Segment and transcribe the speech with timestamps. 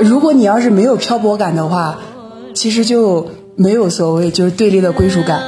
[0.00, 1.98] 如果你要是没有漂泊感的话，
[2.54, 5.40] 其实就没有所谓就是对立的归属感。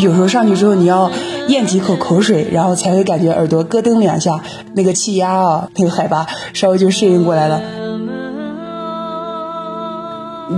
[0.00, 1.10] 有时候上去之后，你要
[1.48, 4.40] 咽几口口水，然后才会感觉耳朵咯噔两下，
[4.74, 7.60] 那个气压啊，那个海拔稍微就适应过来了。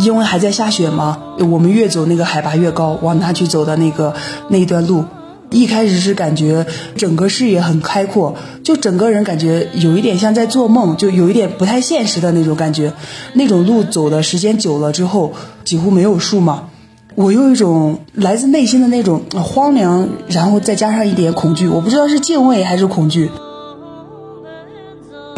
[0.01, 1.19] 因为还在下雪嘛，
[1.51, 4.15] 我们越走那个海拔越高，往那去走的那个
[4.49, 5.05] 那一段路，
[5.51, 6.65] 一开始是感觉
[6.97, 12.93] 整个视野很开阔，就整个人感觉有一点像在做梦，就有一点不太现实的那种感觉。
[13.35, 15.33] 那种路走的时间久了之后，
[15.65, 16.69] 几乎没有树嘛，
[17.17, 23.31] 我有一种来自内心的那种荒凉，然后再加上一点恐惧，我不知道是敬畏还是恐惧。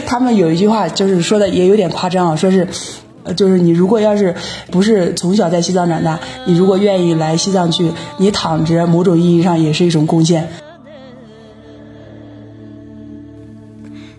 [0.06, 2.69] 他们有一句话就是说的也有点夸张啊，说是。
[3.25, 4.35] 呃，就是你如果要是
[4.71, 10.53] 不是从小在西藏长大，你如果愿意来西藏去，你躺着，某种意义上也是一种贡献。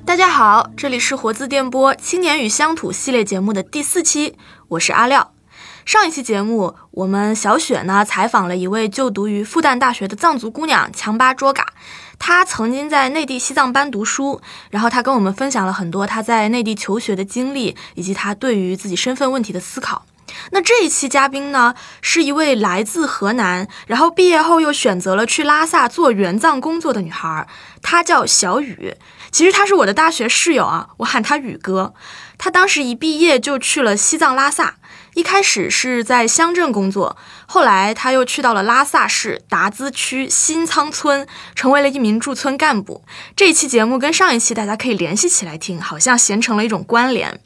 [0.05, 4.35] 大家好，这里是活字电波青年与乡土系列节目的第四期，
[4.69, 5.32] 我是阿廖。
[5.85, 11.73] 上一期节目，我们小雪呢采访了一位就读于复旦大学的藏族姑娘强巴卓嘎。
[12.17, 14.39] 她曾经在内地西藏班读书，
[14.69, 20.05] 然后她跟我们分享了很多她在内地求学的经历，以及她对于自己身份问题的思考。
[20.51, 27.45] 那这一期嘉宾呢，是一位来自河南，然后毕业后又选择了去拉萨做援藏工作的女孩，
[27.81, 28.95] 她叫小雨。
[29.31, 31.93] 其实她是我的大学室友啊，我喊她雨哥。
[32.37, 34.75] 她当时一毕业就去了西藏拉萨。
[35.13, 43.03] 一开始是在乡镇工作，后来他又去到了拉萨市达孜区新仓村，成为了一名驻村干部。
[43.35, 47.39] 这一期节目跟上一期大家可以联系起来听，好像形成了一种关联。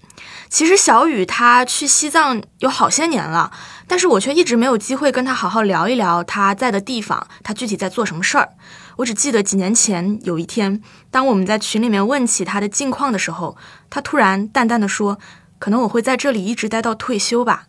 [0.50, 3.52] 其实小雨他去西藏有好些年了，
[3.86, 8.48] 但是我却一直没有机会跟他好好聊一聊他在的地方，他具体在做什么事儿。
[8.96, 10.82] 我只记得几年前有一天，
[11.12, 13.58] 当我们在群里面问起他的近况的时候，
[13.90, 15.20] 他突然淡淡的说。
[15.60, 17.68] 可能我会在这里一直待到退休吧，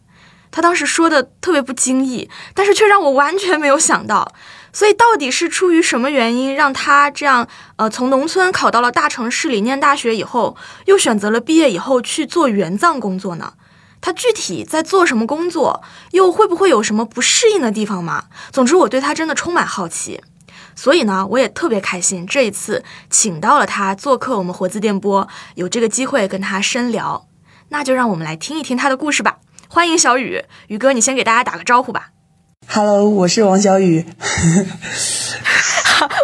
[0.51, 4.35] 他当时说的特别不经意，但是却让我完全没有想到。
[4.73, 13.55] 所以到底是出于什么原因，让他这样呃从农村考到了大城市里念大学以后，又选择了毕业以后去做援藏工作呢？
[14.01, 15.83] 他具体在做什么工作，
[16.13, 18.27] 又会不会有什么不适应的地方吗？
[18.53, 20.23] 总之，我对他真的充满好奇。
[20.77, 25.27] 所以呢，我也特别开心，这一次请到了他做客我们活字电波，
[25.57, 27.28] 有这个机会跟他深聊。
[27.69, 29.39] 那就让我们来听一听他的故事吧。
[29.69, 32.11] 欢迎小雨，雨哥，你先给大家打个招呼吧。
[32.71, 34.05] Hello，我是王小雨。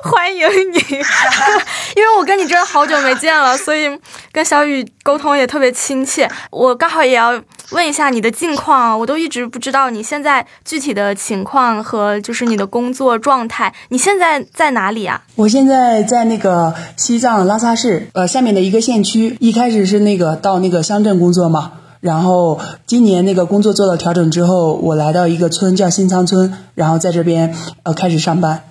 [0.05, 0.79] 欢迎你，
[1.97, 3.89] 因为我跟你真的好久没见了， 所以
[4.31, 6.31] 跟小雨沟通也特别亲切。
[6.51, 13.75] 我刚好也要问一下你的近况，我都一直不知道你现在具体的情况和就是你的工作状态。
[13.89, 15.23] 你现在在哪里啊？
[15.37, 19.37] 我现在在那个西藏拉萨市，呃，下面的一个县区。
[19.41, 21.73] 一开始是那个到那个乡镇工作嘛，
[22.05, 28.63] 然后今年那个工作做了调整之后，我来到一个村叫新仓村，然后在这边呃开始上班。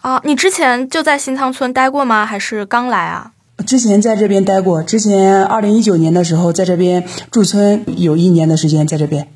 [0.00, 2.26] 啊，你之前就在新仓村待过吗？
[2.26, 3.30] 还是刚来啊？
[3.64, 9.28] 之前在这边待过，之前二零一九年的时候在这边驻村有一年的时间在这边。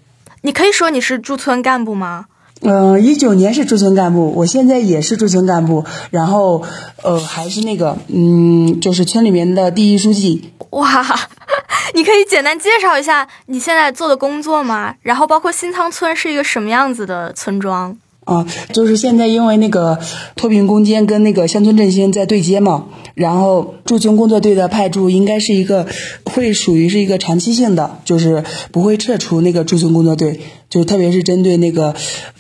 [0.42, 2.24] 你可以说你是驻村干部吗？
[2.62, 6.64] 嗯，一九年是驻村干部，我现在也是驻村干部，然后
[7.04, 10.50] 呃还是那个嗯，就是村里面的第一书记。
[10.70, 11.04] 哇，
[11.94, 14.96] 你可以简单介绍一下你现在做的工作吗？
[15.02, 17.96] 然后包括新仓村是一个什么样子的村庄？
[18.24, 19.98] 啊，就是现在因为那个
[20.34, 25.86] 脱贫攻坚跟那个乡村振兴在对接嘛，然后驻村工作队的派驻应该是一个
[26.24, 30.40] 会属于是一个长期性的，就是不会撤出那个驻村工作队，
[30.74, 31.94] 就特别是针对那个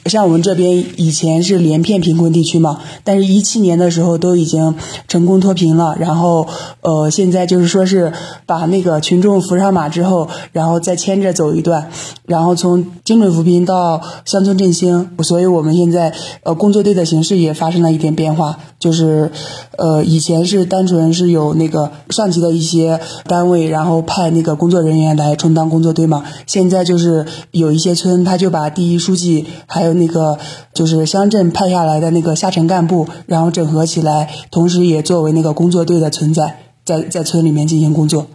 [0.06, 4.74] 像我们这边以前是连片贫困地区嘛，但是一七年的时候都已经
[5.06, 6.48] 成功脱贫了，然后
[6.80, 8.12] 呃现在就是说是
[8.46, 11.90] 把那个群众扶上马之后，然后再牵着走一段，
[12.24, 15.74] 然后从精准扶贫到乡村振兴，所以我们。
[15.74, 16.14] 现在
[16.44, 19.30] 呃，工作队的形式也发生了一点变化，就是
[19.76, 26.24] 呃，以前是单纯是有那个上级的一些单位，然后派那个工作人员来充当工作队嘛。
[26.46, 30.38] 现在就是有一些村，他就把第一书记还有那个
[30.72, 38.26] 就是乡镇派下来的那个下沉干部，然后整合起来，同时也作为那个工作队的存在，在在村里面进行工作。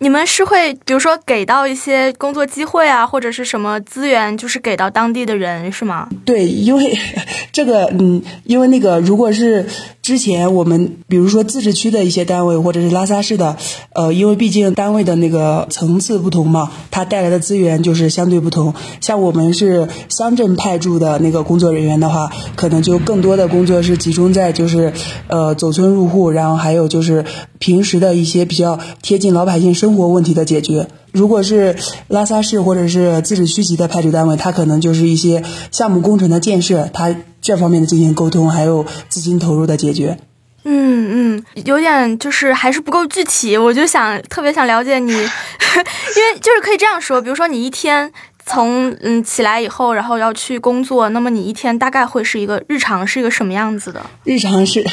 [0.00, 6.08] 你们是会，比如说给到一些工作机会啊，或者是什么资源，就是给到当地的人，是吗？
[6.24, 6.96] 对，因为
[7.50, 9.66] 这个，嗯，因为那个，如果是
[10.08, 13.58] 之前我们比如说自治区的一些单位或者是拉萨市的，
[13.92, 18.72] 呃，因为毕竟单位的那个层次不同嘛，它带来的资源就是相对不同。
[19.02, 24.94] 像我们是乡镇派驻的那个工作人员的话，可能就更多的工作是集中在就是
[25.26, 27.26] 呃走村入户，然后还有就是
[27.58, 30.88] 平时的一些比较贴近老百姓生活问题的解决。
[31.12, 31.76] 如果是
[32.08, 37.14] 拉萨市或者是自治区级的派驻单位，它可能就是一些项目工程的建设，它
[37.48, 40.18] 这方面的进行沟通，还有资金投入的解决。
[40.64, 48.12] 嗯嗯，有点就是还是不够具体，我就想特别想了解你， 因为就是可以这样说，比如说你一天
[48.44, 54.04] 从嗯起来以后，然后要去工作，那么你一天大概会是一个日常是一个什么样子的？
[54.24, 54.84] 日常是。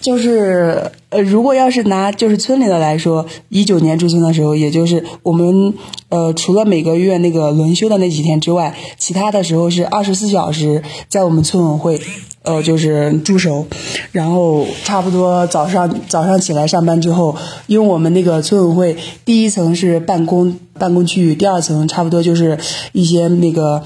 [0.00, 5.74] 就是呃，如果要是拿就是村里的来说，一九年驻村的时候，也就是我们
[6.10, 12.00] 呃，除了每个月那个轮休的那几天之外，其他的时候是二十四小时在我们村委会，
[12.42, 13.66] 呃，就是驻守。
[14.12, 17.34] 然后差不多早上早上起来上班之后，
[17.66, 22.58] 因为我们那个村委会第一层是办公办公区域，第二层差不多就是
[22.92, 23.82] 一些那个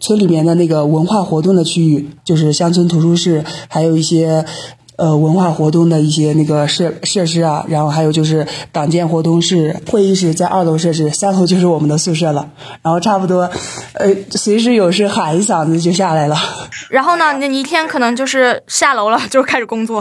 [0.00, 4.44] 村里面的那个文化活动的区域，就是乡村图书室，还有一些。
[5.02, 12.48] 呃，文化活动的一些那个设设施啊，然后还有就是党建活动室、会议室在二楼设置，三楼就是我们的宿舍了。
[12.82, 13.50] 然后差不多，
[13.94, 16.36] 呃，随时有事喊一嗓子就下来了。
[16.88, 20.00] 然后呢，你一天可能就是下楼了就开始工作。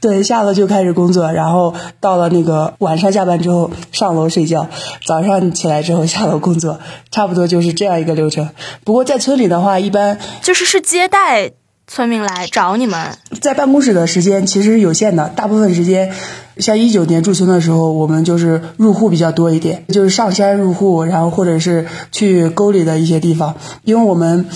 [0.00, 4.68] 对，下楼就开始工作，然后到了那个晚上下班之后上楼睡觉，
[5.04, 6.78] 早上起来之后下楼工作，
[7.10, 8.48] 差不多就是这样一个流程。
[8.84, 11.50] 不过在村里的话，一般就是是接待。
[11.94, 16.10] 村民来找你们，在办公室的时间其实是有限的，大部分时间，
[16.56, 23.54] 像一九年驻村的时候，我们就是入户比较多一点，就是上山入户，然后或者是去沟里的一些地方，
[23.84, 24.46] 因为我们，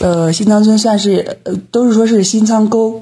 [0.00, 3.00] 呃，新仓村算是，呃，都是说是新仓沟，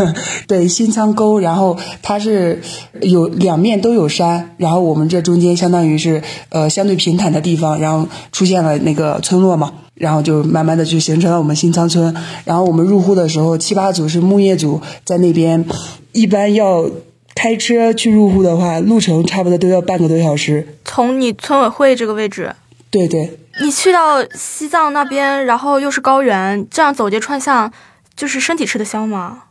[0.46, 2.60] 对，新仓沟，然后它是
[3.00, 9.72] 有两面都有山，然后我们这中间相当于是，呃，相对平坦的地方，然后出现了那个村落嘛。
[10.00, 12.16] 然后就慢慢的就形成了我们新仓村。
[12.44, 15.66] 然后我们入户的时候，七八组是木业组在那边，
[16.12, 16.88] 一般要
[17.34, 20.66] 开车去入户的话，路程差不多都要半个多小时。
[20.86, 22.54] 从你村委会这个位置，
[22.90, 27.70] 对对，你去到西藏那边，然后又是高原，这样走街串巷，
[28.16, 29.42] 就是身体吃得消吗？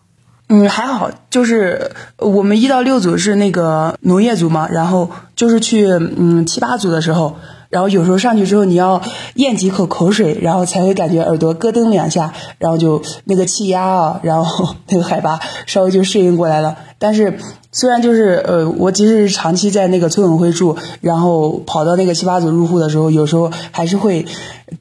[0.48, 7.38] 嗯，还好，就是我们一到六组是那个农业组嘛，然后就是去嗯七八组的时候。
[7.70, 9.02] 然后有时候上去之后，你要
[9.36, 16.76] 咽几口口水，然后才会感觉耳朵咯噔两下，然后就那个气压啊，然后那个海拔稍微就适应过来了。
[16.98, 17.40] 但是
[17.72, 24.26] 虽然就是呃，我即使是长期在那个村委会住，然后跑到那个七八组入户的时候，有时候还是会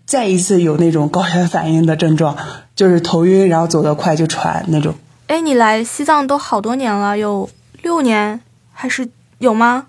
[0.07, 2.37] 再一次有那种高原反应的症状，
[2.75, 4.95] 就是头晕，然后走得快就喘那种。
[5.29, 7.49] 哎，你来西藏都好多年了，有
[7.83, 8.41] 六年
[8.73, 9.09] 还是
[9.39, 9.87] 有吗？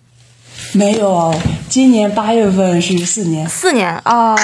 [0.73, 1.33] 没有，
[1.69, 3.47] 今年八月份是四年。
[3.47, 4.35] 四年啊，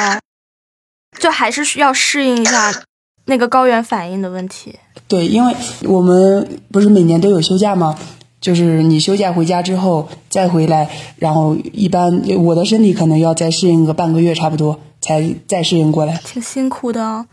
[1.20, 2.72] 就还是需要适应一下
[3.26, 4.76] 那个高原反应的问题。
[5.08, 7.98] 对，因为我们不是每年都有休假吗？
[8.40, 10.88] 就是你休假回家之后再回来，
[11.18, 16.22] 然后一般我的身体可能要再适应个半个月，差不多才再适应过来。
[16.24, 17.26] 挺辛苦的。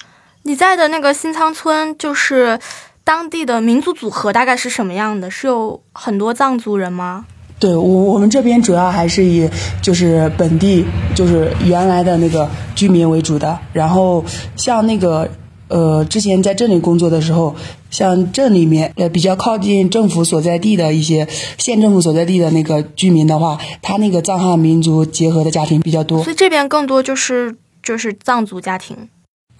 [0.44, 2.58] 你在的那个新仓村，就是
[3.04, 5.30] 当地的民族组合大概是什么样的？
[5.30, 7.26] 是有很多藏族人吗？
[7.62, 9.48] 对我，我们这边主要还是以
[9.80, 13.56] 就是本地就是原来的那个居民为主的。
[13.72, 14.24] 然后
[14.56, 15.30] 像那个
[15.68, 17.54] 呃，之前在镇里工作的时候，
[17.88, 26.20] 像镇里面呃比较靠近政府所在地的一些县政府所在地的那个居民的话，他那个藏汉民族结合的家庭比较多。
[26.24, 28.96] 所以这边更多就是就是藏族家庭。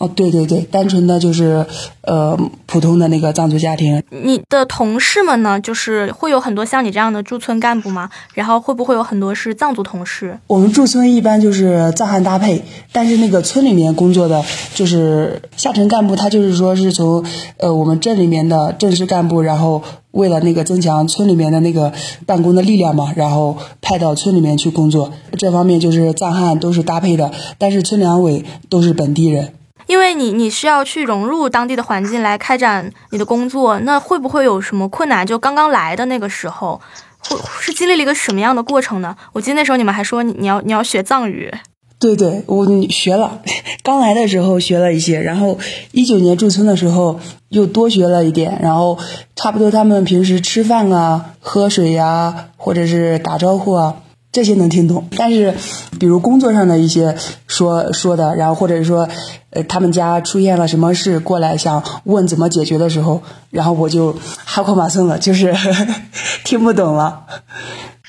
[0.02, 1.64] 哦，对对对，单纯的就是，
[2.00, 4.02] 呃，普通的那个藏族家庭。
[4.11, 8.11] 你的同事们呢，就是会有很多像你这样的驻村干部吗？
[8.35, 10.37] 然后会不会有很多是藏族同事？
[10.49, 14.44] 我们驻村一般就是藏汉搭配，但是那个村里面工作的
[14.75, 17.25] 就是下沉干部，他就是说是从
[17.59, 19.80] 呃我们镇里面的正式干部，然后
[20.11, 21.92] 为了那个增强村里面的那个
[22.26, 25.12] 办公的力量嘛，然后派到村里面去工作。
[25.38, 29.52] 这方面就是藏汉都是搭配的，但是村两委都是本地人。
[29.86, 35.26] 因为你你需要去融入当地的环境来开展你的工作，那会不会有什么困难？
[35.26, 36.80] 就刚刚来的那个时候，
[37.20, 39.16] 会是经历了一个什么样的过程呢？
[39.32, 41.52] 我记得那时候你们还说你要你要学藏语。
[41.98, 43.40] 对对，我学了，
[43.84, 45.56] 刚来的时候学了一些，然后
[45.92, 48.98] 一九年驻村的时候又多学了一点，然后
[49.36, 53.94] 差不多他们平时吃饭啊、喝水呀，或者是打招呼啊。
[54.32, 55.54] 这些能听懂，但是
[56.00, 57.14] 比如工作上的一些
[57.46, 59.06] 说说的，然后或者是说，
[59.50, 65.54] 呃，他们家出现了什么事过来想问怎么解决的时候，然后我就哈库马森了，就是
[66.44, 67.26] 听不懂了。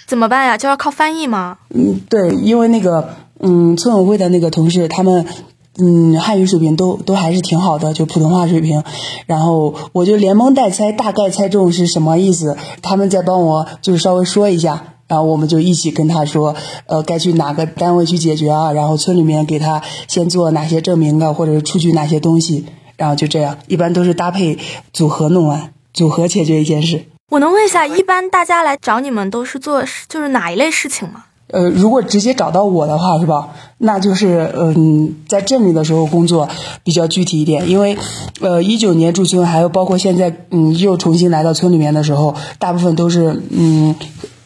[0.08, 0.58] 怎么办呀？
[0.58, 1.58] 就要靠翻译吗？
[1.76, 5.26] 嗯，对，因为那个嗯，村委会的那个同事，他们
[5.78, 8.82] 嗯，汉语水平都都还是挺好的，就普通话水平。
[9.26, 14.93] 然后我就连蒙带猜，大概猜中是什么意思，他们再帮我就是稍微说一下。
[15.14, 16.56] 然后我们就一起跟他说，
[16.88, 18.72] 呃，该去哪个单位去解决啊？
[18.72, 22.66] 然后村里面给他先做哪些证明啊，或者是出具哪些东西，
[22.98, 24.58] 然后就这样，一般都是搭配
[24.92, 27.06] 组合弄完，组合解决一件事。
[27.30, 31.26] 我能问一下，一般大家来找你们都是做就是哪一类事情吗？
[31.50, 33.50] 呃，如果直接找到我的话，是吧？
[33.78, 36.50] 那就是嗯，在镇里的时候工作
[36.84, 37.96] 比较具体一点，因为
[38.42, 43.94] 呃，一九年驻村，还有包括现在嗯，又重新来到村里面的时候，大部分都是嗯。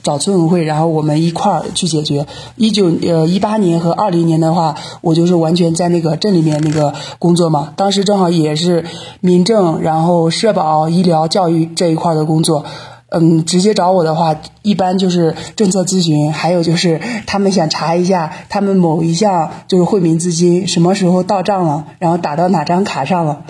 [0.08, 2.26] 找村委会，然后我们一块儿去解决。
[2.56, 7.74] 一九呃一八年和二零年的话，我就是完全在那个镇里面那个工作嘛。
[7.76, 8.86] 当时正好也是
[9.20, 12.64] 民政，然后社保、医疗、教育这一块的工作。
[13.10, 23.44] 嗯，直接找我的话，一般就是政策咨询，还有就是他们想查一下他们某一项就是惠民资金什么时候到账了，然后打到哪张卡上了。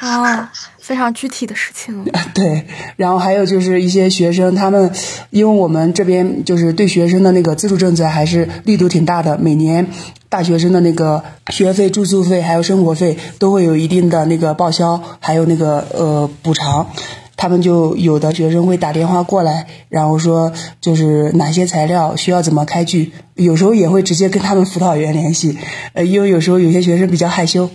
[0.00, 0.52] 啊。
[0.80, 2.04] 非常具体的事情，
[2.34, 2.66] 对，
[2.96, 4.90] 然后还有就是一些学生，他们
[5.30, 9.86] 因为我们这边就是对学生的那个资助政策还是力度挺大的，每年
[10.28, 16.88] 大学生的那个学费、住宿费还有生活费都会有一定的那个报销，还有那个呃补偿，
[17.36, 25.56] 他们就有的学生会打电话过来，然后说就是哪些材料需要怎么开具，有时候也会直接跟他们辅导员联系，
[25.92, 27.70] 呃，因为有时候有些学生比较害羞。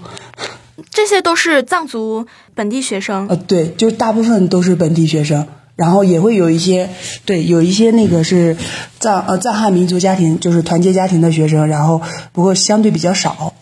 [0.96, 2.26] 这些都是藏族
[2.56, 6.90] 本地学生，呃，对，就大部分都是本地学生，然后也会有一些，
[7.26, 8.56] 对，有一些那个是
[9.00, 13.54] 藏呃藏汉民族家庭，就是团结家庭的学生，然后不过相对比较少。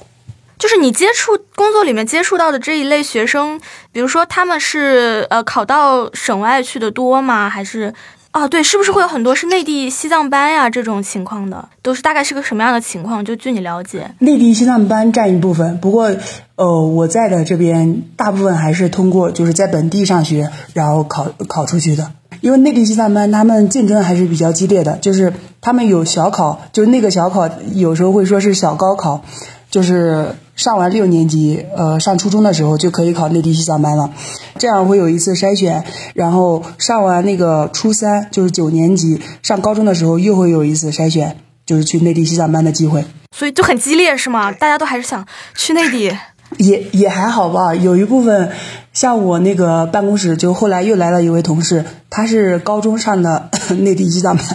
[0.59, 3.59] 就是你接触工作里面接触到的这一类学生，
[3.91, 7.49] 比如说他们是呃考到省外去的多吗？
[7.49, 7.93] 还是？
[8.33, 11.69] 啊，对，是不是会有很多是内地西藏班呀这种情况的？
[11.83, 13.23] 都是大概是个什么样的情况？
[13.23, 16.11] 就据你了解，内地西藏班占一部分，不过，
[16.55, 22.11] 呃，我在的这边大部分还是通过就是在本地上学，然后考考出去的。
[22.41, 29.23] 因为内地西藏班他们竞争还是比较激烈的，就是他们有小考，就是那个小考有时候会说是小高考，
[29.69, 30.35] 就是。
[30.63, 34.13] 上完六年级，呃，上初中的时候就可以考内地西藏班了，
[34.57, 43.03] 这样会有一次筛选，然后上完那个初三，就是九年级上高中的时候又会有一次筛选，就是去内地西藏班的机会。
[43.35, 44.53] 所以就很激烈是吗？
[44.53, 46.17] 大家都还是想去内地？
[46.59, 48.53] 也也还好吧，有一部分
[48.93, 54.45] 像我那个办公室，就后来又来了一位同事，他是高中上的内地西藏班，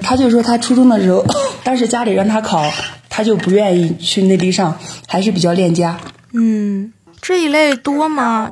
[0.00, 1.26] 他就说他初中的时候，
[1.62, 2.64] 当时家里让他考。
[3.14, 6.00] 他就不愿意去内地上，还是比较恋家。
[6.32, 6.90] 嗯，
[7.20, 8.50] 这一类多吗？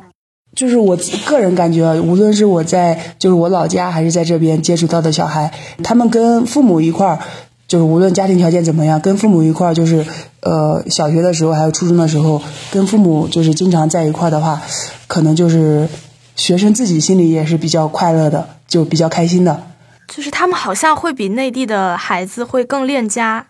[0.54, 5.50] 就是我个人感觉，无论是我在就是我老家，还是在这边接触到的小孩，
[5.82, 7.18] 他们跟父母一块儿，
[7.66, 10.04] 就是无论家庭条件怎么样，跟父母一块儿，就是
[10.42, 14.60] 呃小学的时候还有初中的时候，跟父母就是经常在一块儿的话，
[15.06, 15.88] 可能就是
[16.36, 19.62] 学生自己心里也是比较快乐的，就比较开心的。
[20.06, 23.46] 就是他们好像会比内地的孩子会更恋家。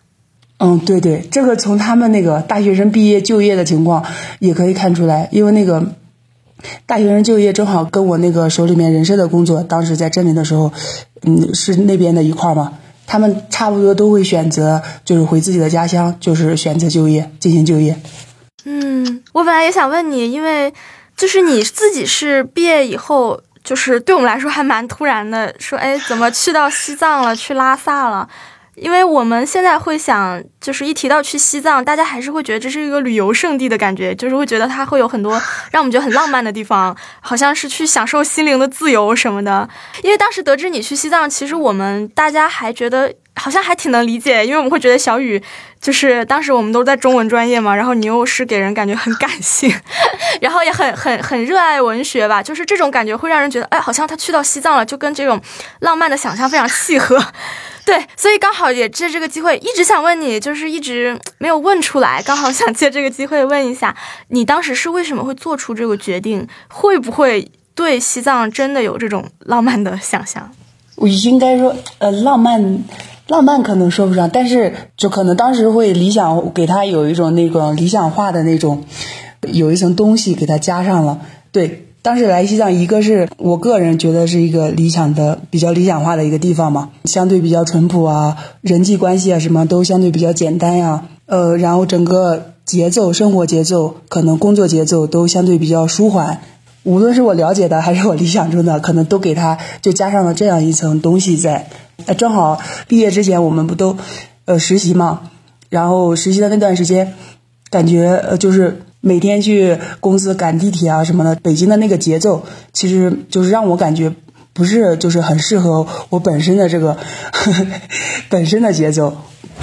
[0.62, 4.04] 嗯，对对，这个从他们那个大学生毕业就业的情况
[4.40, 5.94] 也可以看出来，因为那个
[6.84, 10.70] 大学生就业正好跟我那个手里面人事的工作，当时在镇里的时候，
[11.22, 12.74] 嗯，是那边的一块嘛，
[13.06, 17.96] 他们差不多都会选择就是回自己的家乡，就是选择就业进行就业。
[18.66, 20.70] 嗯，我本来也想问你，因为
[21.16, 28.28] 就是你自己是毕业以后，就是对我们来说还蛮突然的，说哎，怎么去到西藏了，去拉萨了？
[28.80, 39.68] 因为我们现在会想，就是一提到去西藏，大家还是会觉得这是一个旅游胜地的感觉，就是会觉得它会有很多 让我们觉得很浪漫的地方，好像是去享受心灵的自由什么的。
[40.02, 45.42] 因为当时得知你去西藏，其实我们大家还觉得好像还挺能理解，因为我们会觉得小雨
[45.80, 49.72] 就是当时我们都在中文专业嘛，然后你又是给人感觉很感性，
[50.40, 55.40] 然后也很很很热爱文学吧，就是这种感觉会让人觉得，哎，好像他去到西藏了，就跟这种
[55.80, 57.18] 浪漫的想象非常契合。
[57.86, 63.96] 对，所以刚好也借这个机会，一直想问你，就是一直没有问出来，刚好想借这个机会问一下，
[64.28, 66.46] 你当时是为什么会做出这个决定？
[66.68, 70.52] 会不会对西藏真的有这种浪漫的想象？
[70.96, 72.62] 我应该说，呃，浪漫，
[73.30, 78.82] 浪漫可能说不上，但是就可能当时会理想给他有一种那个理想化的那种，
[79.52, 81.20] 有一层东西给他加上了。
[81.52, 91.04] 对，当时来西藏，一个是我个人觉得是一个理想的、比较理想化的一个地方嘛，相对比较淳朴啊，人际关系啊什么都相对比较简单呀。
[91.26, 96.40] 呃，然后整个节奏、生活节奏，可能工作节奏都相对比较舒缓。
[96.82, 101.68] 无论是我了解的还是我理想中的，可能都给他就加上了这样一层东西在。
[102.06, 103.96] 呃，正好毕业之前我们不都
[104.44, 105.30] 呃实习嘛，
[105.68, 107.14] 然后实习的那段时间，
[107.70, 114.12] 感觉呃就是每天去公司赶地铁啊什么的，北京的那个节奏，其实就是让我感觉
[114.52, 116.94] 不是就是很适合我本身的这个
[117.32, 117.66] 呵呵
[118.28, 119.16] 本身的节奏，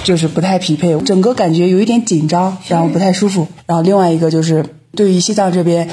[0.04, 3.46] 就是不太匹配，整个感觉有一点紧张，然后不太舒服。
[3.66, 4.64] 然后另外一个就是
[4.94, 5.88] 对于西藏这边。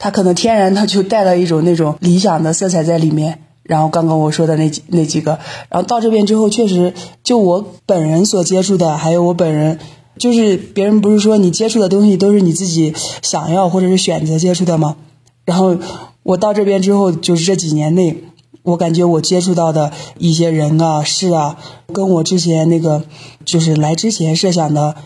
[0.00, 9.78] 它可能天然它就带了一种那种理想的色彩在里面，然后刚刚我说的那几那几个，然后到这边之后，确实就我本人所接触的，还有我本人，
[10.18, 14.96] 就是别人不是说你接触的东西都是你自己想要或者是选择接触的吗？
[15.44, 15.76] 然后
[16.22, 18.24] 我到这边之后，就是这几年内，
[18.62, 21.58] 我感觉我接触到的一些人啊事啊，
[21.92, 23.04] 跟我之前那个
[23.44, 24.96] 就是来之前设想的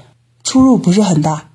[0.45, 1.52] 出入不是很大。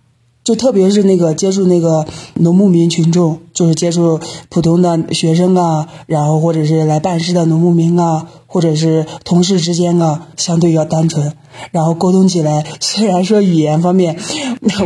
[0.47, 11.33] 就特别是那个接触那个农牧民群众，就是接触普通的学生啊，然后或者是来办事的农牧民啊，或者是同事之间啊，相对要单纯，
[11.71, 14.17] 然后沟通起来，虽然说语言方面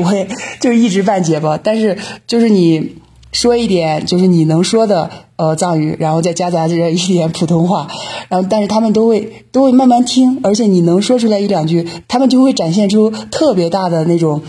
[0.03, 0.27] 我也
[0.59, 2.95] 就一知半解吧，但是就是你
[3.31, 7.87] 说一点就是你能说的呃藏语，然后再夹杂着一点普通话，
[8.29, 14.41] 然后但是他们都会都会慢慢听，而且你能说出来一两句，他们就会展现出特别大的那种。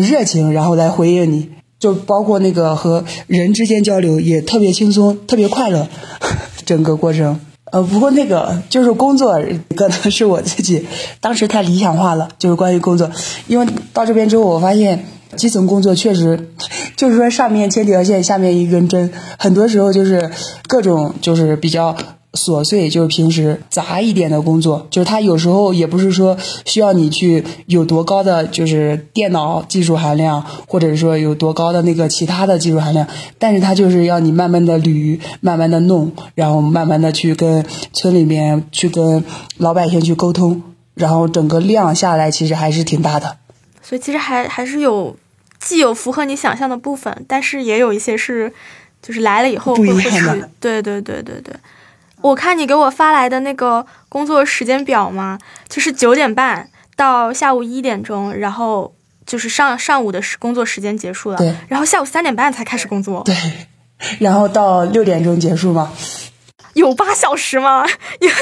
[0.00, 5.88] 热情，然后来回应你，就包括那个和人之间交流也特别轻松，特别快乐，
[6.64, 7.38] 整个过程。
[7.72, 9.34] 呃，不过那个就是工作，
[9.76, 10.86] 可能是我自己
[11.20, 13.10] 当时太理想化了，就是关于工作，
[13.48, 16.50] 因为到这边之后，我发现基层工作确实
[16.96, 20.30] 就是说上面千条线，下面一根针，很多时候就是
[20.68, 21.96] 各种就是比较。
[22.34, 33.06] 琐碎就是平时杂一点的工作，就是他有时候也不是说需要你去有多高的就是电脑技术含量，或者说有多高的那个其他的技术含量，
[33.38, 39.24] 但是他就是要你慢慢的捋，慢慢的弄，然后慢慢的去跟村里面去跟
[39.58, 40.62] 老百姓去沟通，
[40.94, 43.36] 然后整个量下来其实还是挺大的。
[43.82, 45.16] 所以其实还还是有
[45.60, 48.52] 既有符合你想象的部分，但是也有一些是
[49.00, 50.44] 就是来了以后会会去。
[50.58, 51.54] 对对对对对。
[52.24, 58.94] 我看你给我发来的那个工作时间表嘛，就是九点半到下午一点钟，然后
[59.26, 63.36] 就是上上午的时工作时间结束了，对，然后下午三点半才开始工作，对，
[64.20, 65.92] 然后到六点钟结束吗？
[66.72, 67.86] 有八小时吗？
[68.20, 68.34] 因为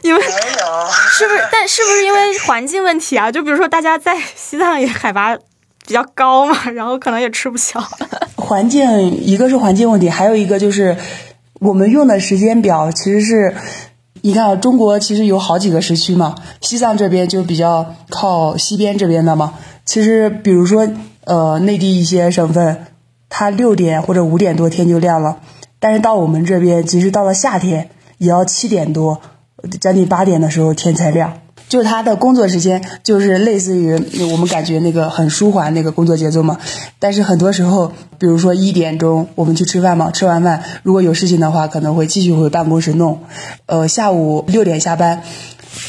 [0.00, 1.46] 因为是不是？
[1.52, 3.30] 但是不是因为环境问题啊？
[3.30, 5.36] 就比如说大家在西藏也海拔
[5.86, 7.78] 比较高嘛，然后可能也吃不消。
[8.36, 10.96] 环境一个是环境问题，还有一个就是。
[11.60, 13.54] 我们用的时间表其实是，
[14.20, 19.54] 你看啊中国其实有好几个时区嘛，西藏这边就比较靠西边这边的嘛。
[19.84, 20.88] 其实比如说，
[21.24, 22.86] 呃，内地一些省份，
[23.28, 25.38] 它六点或者五点多天就亮了，
[25.78, 27.88] 但是到我们这边，即使到了夏天，
[28.18, 29.20] 也要七点多，
[29.80, 31.38] 将近八点的时候天才亮。
[31.68, 33.94] 就他的工作时间，就是类似于
[34.30, 36.58] 我们感觉那个很舒缓那个工作节奏嘛。
[36.98, 43.20] 但是很多时候，比如说一点钟我们去吃饭嘛，吃完饭如果有事情的话，可能会继续回办公室弄。
[43.66, 45.22] 呃，下午六点下班。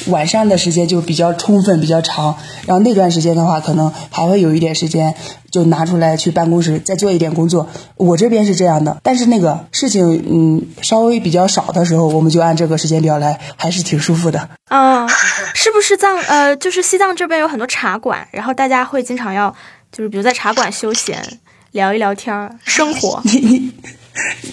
[0.07, 5.15] 晚上的时间就比较充分，比较长，然后那段时间的话，可能还会有一点时间，
[5.51, 7.67] 就拿出来去办公室再做一点工作。
[7.95, 14.49] 我这边是这样的，但是那个事情，嗯，稍微比较少的时候，我们就按这个时间表来，还是挺舒服的。
[14.69, 15.07] 啊，
[15.53, 19.53] 是不是藏呃，就是西藏这边有很多茶馆，然后大家会经常要，
[19.91, 21.39] 就是比如在茶馆休闲，
[21.71, 23.21] 聊一聊天儿生活。
[23.25, 23.73] 你你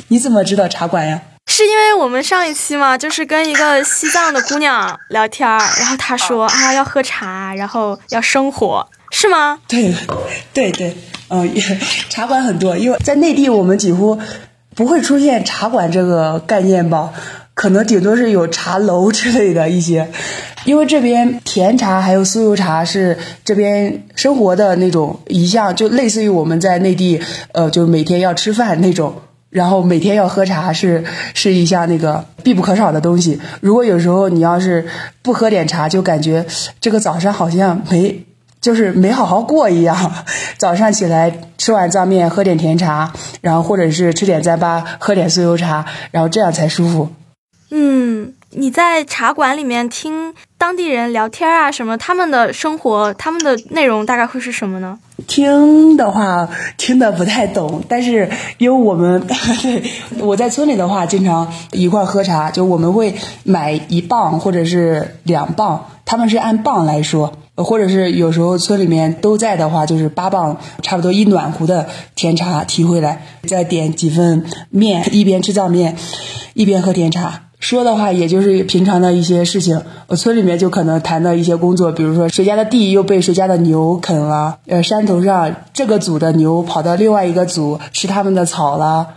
[0.08, 1.20] 你怎么知道茶馆呀？
[1.56, 9.60] 是因为我们上一期嘛，就是跟一个西藏的姑娘聊天儿，然后她说啊要喝茶，然后要生活，是吗？
[9.68, 9.94] 对，
[10.52, 10.96] 对对，
[11.28, 11.48] 嗯，
[12.10, 14.18] 茶馆很多，因为在内地我们几乎
[14.74, 17.12] 不会出现茶馆这个概念吧，
[17.54, 20.10] 可能顶多是有茶楼之类的一些，
[20.64, 29.22] 因为这边甜茶还有酥油茶是这边生活的那种一项，就类似于我们在内地，呃，就是每天要吃饭那种。
[29.54, 33.40] 然后每天要喝茶是是一项那个必不可少的东西。
[33.60, 34.84] 如果有时候你要是
[35.22, 36.44] 不喝点茶，就感觉
[36.80, 38.24] 这个早上好像没
[38.60, 40.12] 就是没好好过一样。
[40.58, 47.10] 早上起来吃碗藏面，喝点甜茶，然后或者是吃点糌粑，喝点酥油茶，然后这样才舒服。
[47.70, 50.34] 嗯，你在茶馆里面听。
[50.64, 54.98] 当地人聊天啊什么，他们的生活，他们的内容大概会是什么呢？
[55.26, 56.48] 听的话
[56.78, 59.82] 听得不太懂，但是因为我们对
[60.24, 75.98] 我在村里的话，经常一块喝茶，就我们会买一磅或者是两磅，他们是按磅来说，或者是有时候村里面都在的话，就是八磅，差不多一暖壶的甜茶提回来，再点几份面，一边吃藏面，
[76.54, 77.43] 一边喝甜茶。
[77.64, 89.14] 说的话也就是平常的一些事情，我村里面就可能谈的一些工作，比如说谁家的地又被谁家的牛啃了，呃，山头上这个组的牛跑到另外一个组吃他们的草了，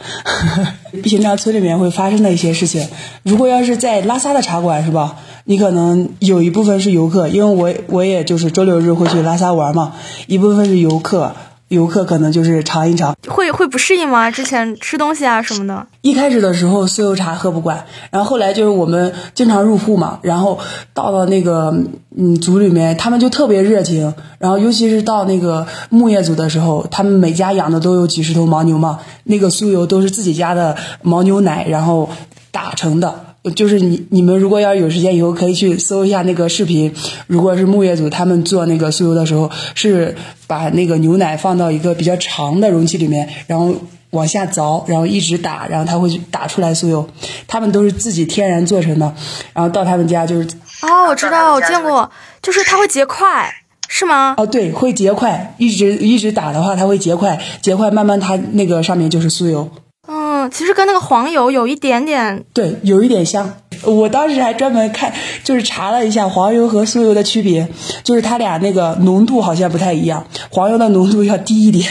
[1.04, 2.88] 平常村里面会发生的一些事情。
[3.24, 9.92] 如果要是在拉萨的茶馆是吧，你可能有一部分是游客，因为我我也就是周六日会去拉萨玩嘛，
[10.28, 11.34] 一部分是游客。
[11.70, 14.32] 游客可能就是尝一尝，会会不适应吗？
[14.32, 15.86] 之前吃东西啊什么的。
[16.02, 20.60] 一开始的时候，酥油茶喝不惯，然后后来就是我们经常入户嘛，然后
[20.94, 21.76] 到了那个
[22.16, 32.10] 嗯组里面，他们就特别热情，然后尤其是到那个牧业组的时候，他们每家养的都有几十头牦牛嘛，那个酥油都是自己家的牦牛奶，然后
[32.52, 33.27] 打成的。
[33.52, 36.94] 就是你你们如果要有时间以后可以去搜一下那个视频，
[37.28, 40.16] 如果是木业组他们做那个酥油的时候，是
[40.48, 43.74] 把那个牛奶放到一个比较长的容器里面，然后
[44.12, 47.08] 往下凿，然后一直打，然后它会打出来酥油。
[47.48, 49.14] 他们都是自己天然做成的，
[49.54, 50.48] 然后到他们家就是
[50.82, 52.10] 哦，我知道，我见过，
[52.42, 53.54] 就是它会结块，
[53.90, 54.36] 是吗？
[54.38, 59.70] 哦，对，会结块，一直一直打的话，它会结块，结块慢慢它那个上面就是酥油。
[60.08, 63.58] 嗯，其实跟那个黄油有一点点，对，有一点像。
[63.84, 67.68] 我当时还专门看，就是查了一下黄油和酥油的区别，
[68.04, 71.88] 就是它俩那个浓度好像不太一样，黄油的浓度要低一点。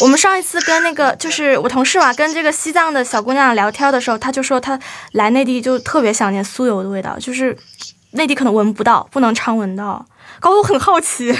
[0.00, 4.78] 我们上一次跟那个就是我同事嘛，跟这个西藏的小姑娘聊天的时候，她就说她
[5.12, 7.56] 来内地就特别想念酥油的味道，就是
[8.12, 10.04] 内地可能闻不到，不能常闻到。
[10.40, 11.32] 搞得我很好奇。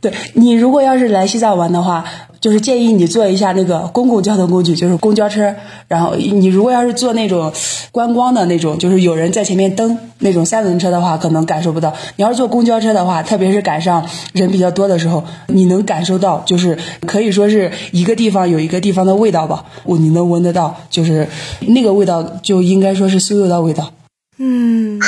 [0.00, 2.04] 对你如果要是来西藏玩的话，
[2.40, 5.54] 就是建议你坐一下那个公共交通工具，就是公交车。
[5.88, 7.52] 然后你如果要是坐那种
[7.92, 11.92] 观光的那种，就是有人在前面蹬那种三轮车的话，可能感受不到。
[12.16, 19.66] 你要是坐公交车的话，特别是赶上人比较多的时候，你能感受到，就是可以说是一个地方有一个地方的味道吧。
[19.84, 21.28] 我你能闻得到，就是
[21.60, 23.92] 那个味道就应该说是酥油的味道。
[24.38, 24.98] 嗯，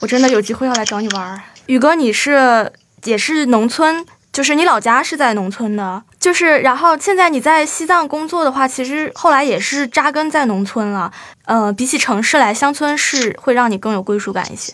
[0.00, 1.38] 我真的有机会要来找你玩。
[1.66, 2.72] 宇哥，你是
[3.04, 11.12] 也是农村，就是你老家是在农村的，就是然后现在你在西藏工作的话，其实后来也是扎根在农村了。
[11.46, 14.72] 呃，比起城市来，乡村是会让你更有归属感一些。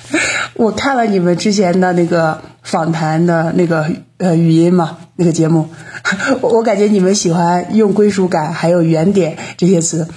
[0.54, 3.86] 我看了你们之前的那个访谈的那个
[4.16, 5.68] 呃语音嘛，那个节目，
[6.40, 10.08] 我感觉你们喜欢用归属感还有原点这些词。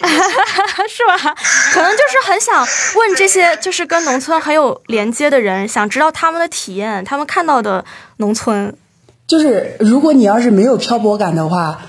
[0.88, 1.34] 是吧？
[1.72, 7.84] 可能就是很想问这些，就是跟农村很有连接的人，想知道他们的体验，他们看到的
[8.16, 8.74] 农村。
[9.26, 11.80] 就是如果你要是没有漂泊感的话，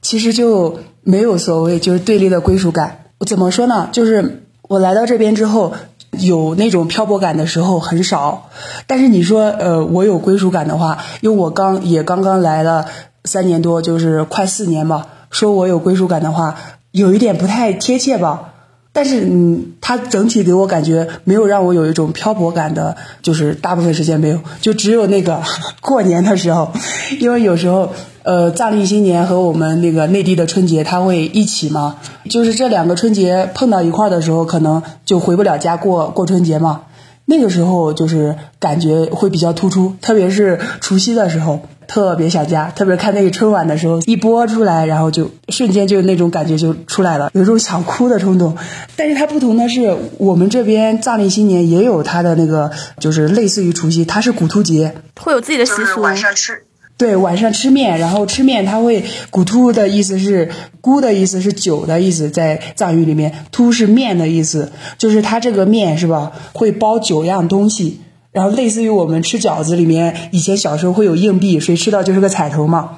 [0.00, 3.04] 其实就没有所谓就是对立的归属感。
[3.26, 3.88] 怎么说呢？
[3.92, 5.74] 就是我来到这边之后，
[6.12, 8.48] 有那种漂泊感的时候很少。
[8.86, 12.86] 但是你说呃，我有归属感的话，因为我刚也刚刚来了
[13.24, 15.06] 三年多，就是快四年吧。
[15.30, 16.56] 说我有归属感的话。
[16.98, 18.54] 有一点不太贴切吧，
[18.92, 25.40] 但是嗯，它整体给我感觉没有让我有一种漂泊感的，就是大部分时间没有，就只有那个
[25.80, 26.72] 过年的时候，
[27.20, 27.90] 因为有时候
[28.24, 31.96] 呃，藏历新年和我们那个内地的春节它会一起嘛，
[32.28, 36.82] 就是这两个春节碰到一块儿的时候，可能就回不了家过过春节嘛，
[37.24, 41.60] 那个时候就是感觉会比较突出，特别是除夕的时候。
[41.88, 48.56] 特别想家，特别看那个春晚的时候，一播出来，然后就瞬间就那种感觉就出来了，有一种想哭的冲动。
[48.94, 52.70] 但是它不同的是，我们这边藏历新年也有它的那个，
[53.00, 56.02] 就是类似于除夕，它是古突节，会有自己的习俗。
[56.02, 56.62] 晚上吃，
[56.98, 60.50] 对，晚上吃面，然后吃面，它会古突的意思是
[60.82, 68.00] 姑的意思是酒的意思，在藏语里面，突是面的意思，就是它这个面是吧，会包九样东西。
[68.38, 72.90] 然后类似于我们吃饺子里面，以前小时候会有硬币，谁吃到就是个彩头嘛。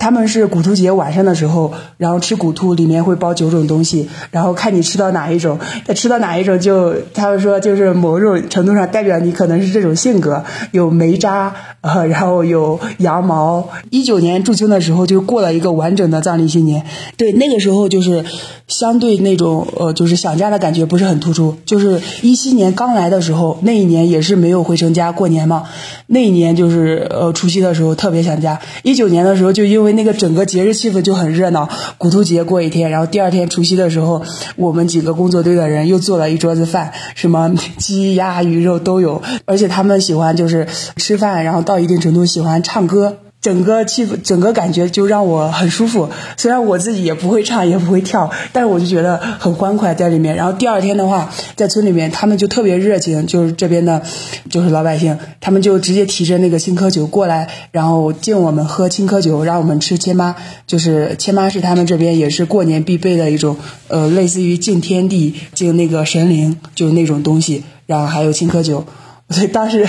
[0.00, 5.58] 他们是骨突节晚上的时候，然后吃骨突，里面会包九种东西，然后看你吃到哪一种，
[5.94, 13.68] 吃到哪一种就他们说就是某种程度上代表你可能是这种性格，有煤渣，呃，然后有羊毛。
[13.90, 16.86] 一九年驻青的时候就过了一个完整的藏历新年，
[17.18, 18.24] 对，那个时候就是
[18.68, 25.64] 相对那种呃就是想家的感觉不是很突出，就是一七年刚来的时候，那一年也是没有回成家过年嘛，
[26.06, 29.89] 那一年就是呃除夕的时候特别想家，一九年的时候就因为。
[29.92, 31.68] 那个整个节日气氛就很热闹。
[31.98, 34.22] 骨头节过一天，然后第二天除夕的时候，
[34.56, 43.16] 我们几个工作队的人又做了一桌子饭，什么鸡鸭鱼肉都有，而且他们喜欢就是吃饭，然后到一定程度喜欢唱歌。
[43.40, 46.10] 整个气氛，整个感觉就让我很舒服。
[46.36, 50.36] 虽然我自己也不会唱，也不会跳，但是我就觉得很欢快在里面。
[50.36, 54.02] 然后第二天的话，在村里面，他们就特别热情，就是这边的，
[54.50, 60.36] 就是老百姓，他们就直接提着那个青稞酒过来，然后敬我们喝青稞酒，让我们吃千妈。
[60.66, 63.56] 就是千妈是他们这边也是过年必备的一种，
[63.88, 67.64] 呃，类似于敬天地、敬那个神灵，就是那种东西。
[67.86, 68.84] 然后还有青稞酒。
[69.32, 69.86] 所以当时，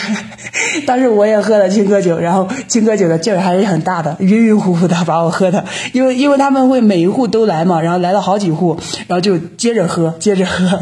[0.85, 10.79] 当时我也喝了青稞酒，然后青稞酒的劲儿还是很大的，晕晕乎乎的把我喝的，因为因为他们会每一户都来嘛，然后来了好几户，然后就接着喝，接着喝。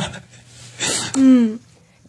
[1.16, 1.58] 嗯，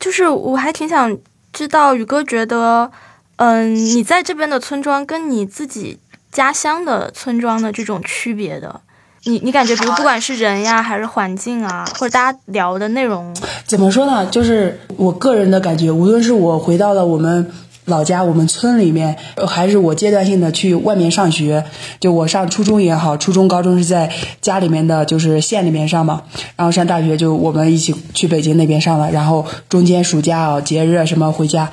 [0.01, 1.17] 就是我还挺想
[1.53, 2.91] 知道宇哥觉得，
[3.37, 6.01] 嗯，你在这边的村庄跟你自己
[6.33, 8.81] 家乡的村庄的这种区别的。
[9.25, 14.25] 你你感觉，比如不管是人呀，还是环境啊，或者大家聊的内容，怎么说呢？
[14.27, 17.51] 就是我个人的感觉，无论是我回到了我们
[17.85, 21.67] 老家、我们村里面，还是我阶段性的去外面上学，
[22.01, 26.23] 就我上初中也好，初中、高中是在家里面的，就是县里面上嘛。
[26.57, 31.71] 然后上大学就我们一起去北京那边上了，然后中间暑假啊、节日什么回家，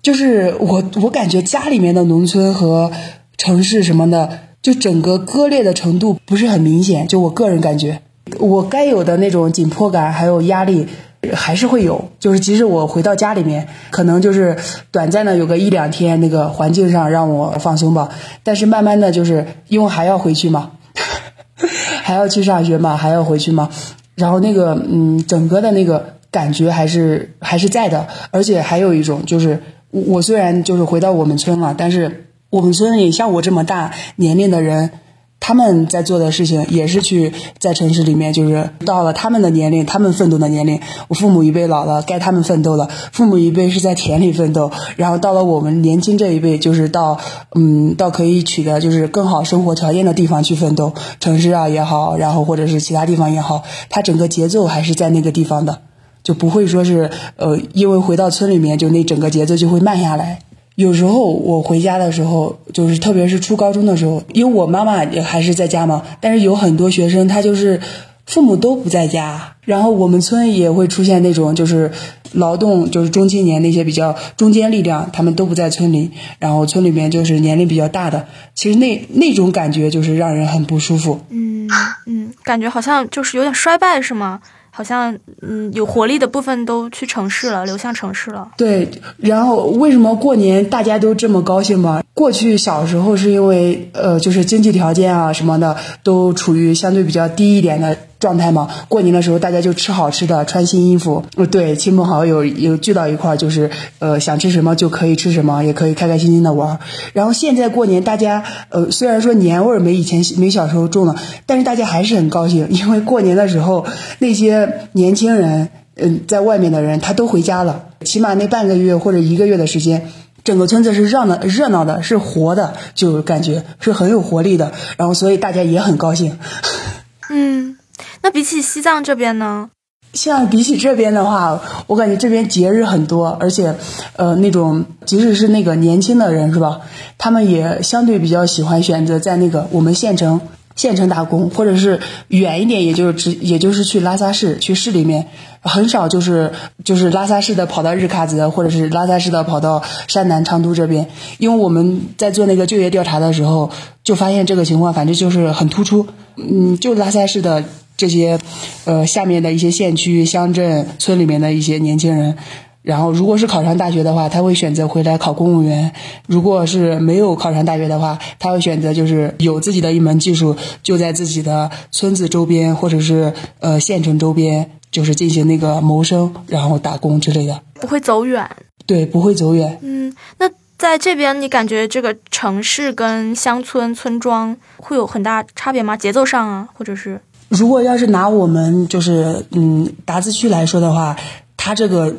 [0.00, 2.90] 就是我我感觉家里面的农村和
[3.36, 4.47] 城市什么的。
[4.60, 8.02] 就整个割裂的程度不是很明显，就我个人感觉，
[8.38, 10.86] 我该有的那种紧迫感还有压力
[11.32, 12.10] 还是会有。
[12.18, 14.56] 就是即使我回到家里面，可能就是
[14.90, 18.08] 短暂的有个一两天，那个环境上让我放松吧。
[18.42, 20.72] 但是慢慢的就是因为还要回去嘛，
[22.02, 23.70] 还要去上学嘛，还要回去嘛。
[24.16, 28.08] 然后那个嗯，整个的那个感觉还是还是在的。
[28.32, 32.24] 而且还有一种就是，我虽然就是回到我们村了，但是。
[32.50, 34.90] 我们村里像我这么大年龄的人，
[35.38, 40.80] 他们在做的事情也是去在城市里面，就是到了他们的年龄，他们奋斗的年龄。
[41.08, 42.88] 我父母一辈老了，该他们奋斗了。
[43.12, 47.20] 父母一辈是在田里奋斗，然后到了我们年轻这一辈，就是到
[47.54, 55.82] 嗯，到可以取得就是更好生活条件的地方去奋斗，城市啊也好，然后或者是其他地方也好，它整个节奏还是在那个地方的，
[56.22, 60.40] 就不会说是呃，因为回到村里面，就那整个节奏就会慢下来。
[60.78, 66.04] 有时候我回家的时候，就是特别是初高中的时候，因为我妈妈也还是在家嘛。
[66.20, 67.80] 但是有很多学生，他就是
[68.26, 71.90] 父母都不在家，然后我们村也会出现那种就是
[72.30, 81.18] 劳动就是中青年那些比较中坚力量，他们都不在村里，然后村里面就是年龄比较大的，其实那那种感觉就是让人很不舒服。
[81.30, 81.68] 嗯
[82.06, 84.40] 嗯，感觉好像就是有点衰败，是吗？
[84.78, 85.12] 好像
[85.42, 88.48] 嗯，有活力的部分都去城市了，流向城市了。
[88.56, 92.00] 对，然后为什么过年大家都这么高兴吗？
[92.14, 97.96] 过去小时候是因为呃，就是经济条件啊什么的都处于相对比较低一点的。
[98.18, 101.24] 状态嘛，过年的时候大家就吃好吃的，穿新衣服。
[101.50, 106.78] 对，亲朋好友有聚到一块儿，就是呃想吃什么就可以吃什么，也可以开开心心的玩儿。
[107.12, 111.14] 然后现在过年，大家呃虽然说年味儿没以前没小时候重了，
[111.46, 113.86] 但是大家还是很高兴，因为过年的时候
[114.18, 120.08] 那些年轻人嗯在外面的人他都回家了，起码那半个月或者一个月的时间，
[120.42, 124.72] 整个村子是热闹热闹的，是活的，就感觉是很有活力的。
[124.96, 126.36] 然后所以大家也很高兴。
[127.30, 127.77] 嗯。
[128.22, 129.70] 那比起西藏这边呢？
[130.14, 133.74] 像比起这边的话，我感觉这边节日很多，而且，
[134.16, 136.80] 呃，那种即使是那个年轻的人是吧，
[137.18, 140.40] 他们也相对比较喜欢选择在那个我们县城
[140.74, 145.26] 县城打工，或者是远一点，也就是直也就是去拉萨市去市里面，
[145.60, 151.06] 很少就是就是拉萨市的跑到日喀则，或者是拉萨市的跑到山南昌都这边，
[151.36, 153.70] 因为我们在做那个就业调查的时候，
[154.02, 156.06] 就发现这个情况，反正就是很突出，
[156.36, 157.62] 嗯，就拉萨市的。
[157.98, 158.38] 这些，
[158.86, 162.34] 呃，下面的一些县区、乡镇、村里面的一些年轻人，
[162.80, 165.90] 然后如果是考上大学的话，他会选择回来考公务员；
[166.28, 178.48] 如果是没有考上大学的话，他会选择就是有自己的一门技术，就在自己的村子周边或者是呃县城周边，就是进行那个谋生，然后打工之类的，不会走远。
[178.86, 179.76] 对，不会走远。
[179.82, 185.96] 嗯，那在这边，你感觉这个城市跟乡村村庄会有很大差别吗？
[185.96, 187.20] 节奏上啊，或者是？
[187.48, 191.16] 如果要是拿我们就是嗯达孜区来说的话，
[191.56, 192.14] 它这个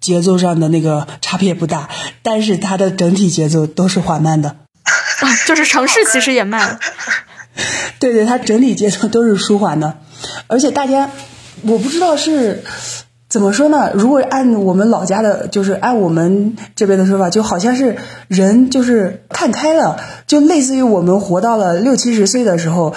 [0.00, 1.88] 节奏上的那个差别不大，
[2.22, 4.48] 但是它的整体节奏都是缓慢的。
[4.50, 6.78] 啊 就是城市其实也慢。
[8.00, 9.98] 对对，它整体节奏都是舒缓的，
[10.48, 11.10] 而且大家
[11.62, 12.64] 我不知道是
[13.28, 13.92] 怎么说呢？
[13.94, 22.94] 如果按我们老家的，就是按我们这边的说法，就好像是人就是看开了，就类似于我们活到了六七十岁的时候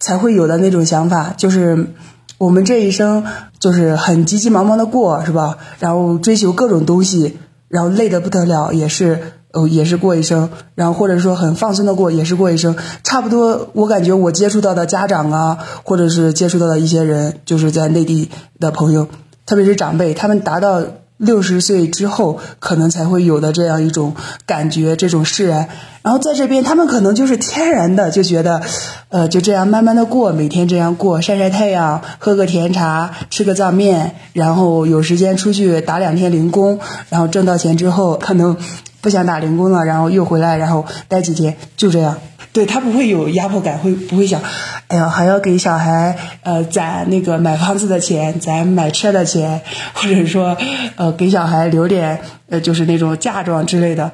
[0.00, 1.94] 才会有的那种想法，就是
[2.38, 3.24] 我们这一生
[3.58, 5.58] 就是很急急忙忙的过，是吧？
[5.78, 10.50] 然后追求各种东西，然后累得不得了，也是哦，也是过一生。
[10.74, 12.76] 然后或者说很放松的过，也是过一生。
[13.02, 18.30] 差不多，我感觉我接触到的家长啊，或者是接触到的一些人，就是在内地
[18.60, 19.08] 的朋友。
[19.46, 20.82] 特别是长辈，他们达到
[21.16, 25.68] 六十岁之后，可能才会有的这样一种感觉，这种释然。
[26.02, 28.60] 然后在这边，他们可能就是天然的就觉得，
[29.08, 38.56] 呃，就这样慢慢的过，每天这样过，晒晒太阳，喝个甜茶，吃个藏面，然后有时间出去打两天零工，然后挣到钱之后，可能
[39.00, 42.16] 不想打零工了，然后又回来，然后待几天，就这样。
[42.56, 44.40] 对他不会有压迫感，会不会想，
[44.88, 49.60] 哎呀，还要给小孩呃攒那个买房子的钱，攒买车的钱，
[49.92, 50.56] 或者说
[50.96, 54.10] 呃给小孩留点呃就是那种嫁妆之类的，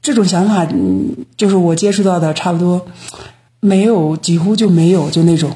[0.00, 2.86] 这种想法，嗯，就是我接触到的差不多
[3.60, 5.54] 没有，几乎就没有，就那种。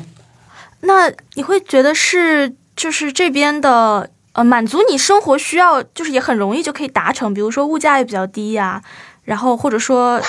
[0.81, 8.83] 那你会觉得是就是这边的呃满足你生活需要，就是也很容易就可以达成，比如说物价也比较低呀，
[9.25, 10.21] 然后或者说。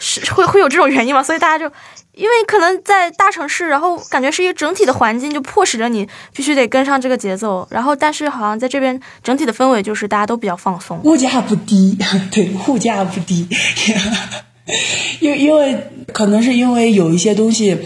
[0.00, 1.22] 是会会有这种原因吗？
[1.22, 1.72] 所以大家就，
[2.14, 7.68] 因为可能在大城市，然后感觉是一个整体的环境，就迫使着你必须得跟上这个节奏。
[7.70, 11.96] 然后，但是好像在这边整体的氛围就是大家都比较放松，物价不低，
[12.32, 13.46] 对，物价不低，
[15.20, 17.76] 因因为可能是因为有一些东西，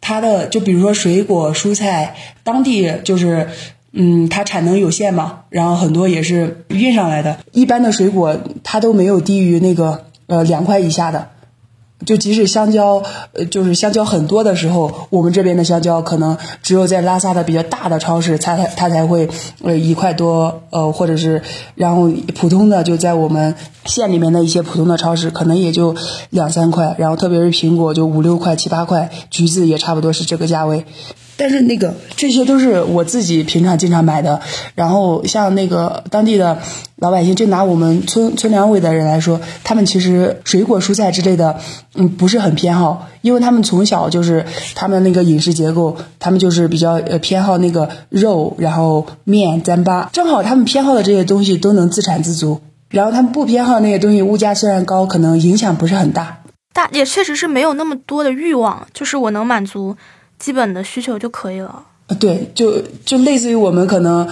[0.00, 3.50] 它的就比如说水果蔬菜，当地就是
[3.92, 11.32] 嗯，它产能有限嘛，然后很多也是运上来的，一般的水果它都没有低于那个呃两块以下的。
[12.06, 19.28] 就即使香蕉，呃，就是香蕉很多的时候，我们这边的香蕉可能只有在拉萨的比较大的超市，它才它才会
[19.62, 21.42] 呃一块多，呃，或者是
[21.74, 25.96] 然后普通的就在我们县里面的一些普通的超市，可能也就
[26.30, 30.84] 两三块，然后特别是苹果就五六块七八块，橘子也差不多是这个价位。
[31.38, 34.42] 但是那个这些都是我自己平常经常买的，
[34.74, 36.58] 然后像那个当地的
[36.96, 41.60] 老百姓，就拿我们村村两委的人来说，他们其实水果蔬菜之类的，
[41.94, 59.96] 嗯，不是很偏好，因为他们从小就是他们那个饮食结构，他们就是比较呃偏好那个肉，然后面、糌粑，正好他们偏好的这些东西都能自产自足，然后他们不偏好那些东西，物价虽然高，可能影响不是很大，大也确实是没有那么多的欲望，就是我能满足。
[60.38, 61.84] 基本的需求就可以了。
[62.18, 64.26] 对，就就类似于我们可能，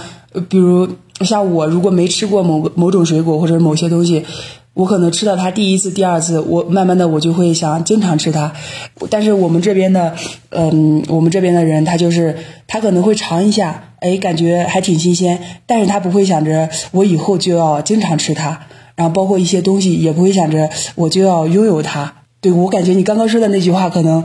[0.49, 0.87] 比如
[1.21, 4.25] 像我，如果没吃过某某种水果或者某些东西，
[4.73, 8.53] 我可能吃到它第一次、第二次，我慢慢的我就会想经常吃它。
[9.11, 10.15] 但是我们这边的，
[10.49, 18.61] 嗯，我们这边的人他就是他可能会尝一下，哎，感觉还挺新鲜，但是他不会想着我以后就要经常吃它，
[18.95, 22.15] 然后包括一些东西也不会想着我就要拥有它。
[22.41, 24.23] 对我感觉你刚刚说的那句话可能。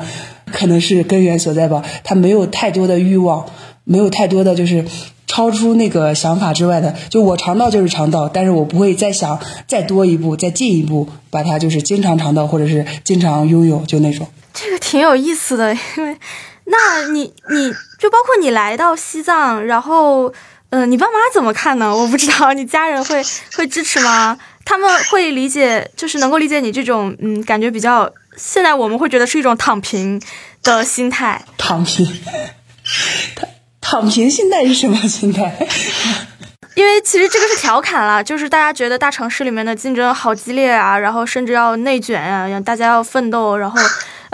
[0.53, 3.47] 可能是根源所在吧，他没有太多的欲望，
[3.85, 4.85] 没有太多的就是
[5.27, 6.95] 超出那个想法之外的。
[7.09, 14.27] 就我尝到就是尝到，但是我不会再想再多一步，再进一步，把它就是经常尝到，或者是经常拥有，就那种。
[14.53, 16.17] 这个挺有意思的， 因为
[16.67, 20.33] 那你你就包括你来到西藏，然后
[20.71, 21.97] 嗯，你爸妈怎么看呢？
[21.97, 23.23] 我不知道，你家人会
[23.57, 24.38] 会支持吗？
[24.65, 28.09] 他们会理解，就是能够理解你这种嗯，感觉比较。
[28.37, 30.21] 现在我们会觉得是一种躺平
[30.62, 31.45] 的心态。
[31.59, 32.07] 躺平，
[33.35, 33.49] 躺
[33.81, 35.55] 躺平心态是什么心态？
[36.75, 43.79] 因为其实这个是调侃啦，就是大家觉得大城市里面的竞争好激烈啊，然后甚至要内卷啊，让大家要奋斗，然后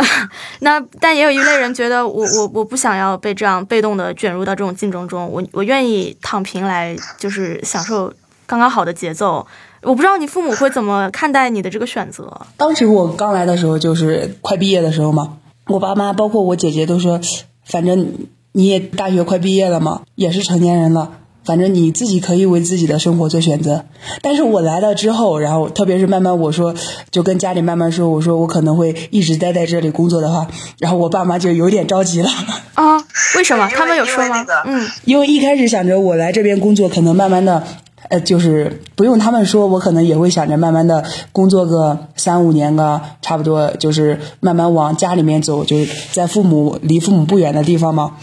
[0.61, 8.13] 那但也有一类人觉得我我我不想要被这样被动的卷入到这种竞争中，我我愿意躺平来就是享受
[8.47, 9.45] 刚刚好的节奏。
[9.83, 12.41] 我不知道你父母会怎么看待你的这个选择。
[12.57, 15.39] 当时我刚来的时候，就是快毕业的时候嘛，
[15.69, 17.21] 我爸妈包括我姐姐都说，
[17.65, 18.13] 反正
[18.53, 21.13] 你也大学快毕业了嘛，也是成年人了，
[21.45, 23.85] 反正你自己可以为自己的生活做选择。
[24.21, 26.75] 但是我来了之后，然后特别是慢慢我说，
[27.11, 32.29] 就跟家里慢慢说，我说我可能会一直待在这里工作的话，然后我爸妈就有点着急了。
[32.75, 32.97] 啊？
[33.37, 33.69] 为什么？
[33.69, 34.45] 他们有说吗？
[34.65, 37.63] 嗯，因为一开始想着我来这边工作，可能慢慢的。
[38.09, 48.17] 呃，就是不用他们说，我可能也会想着慢慢的工作个三五年个，差不多就是慢慢往家里面走，就是在父母离父母不远的地方嘛。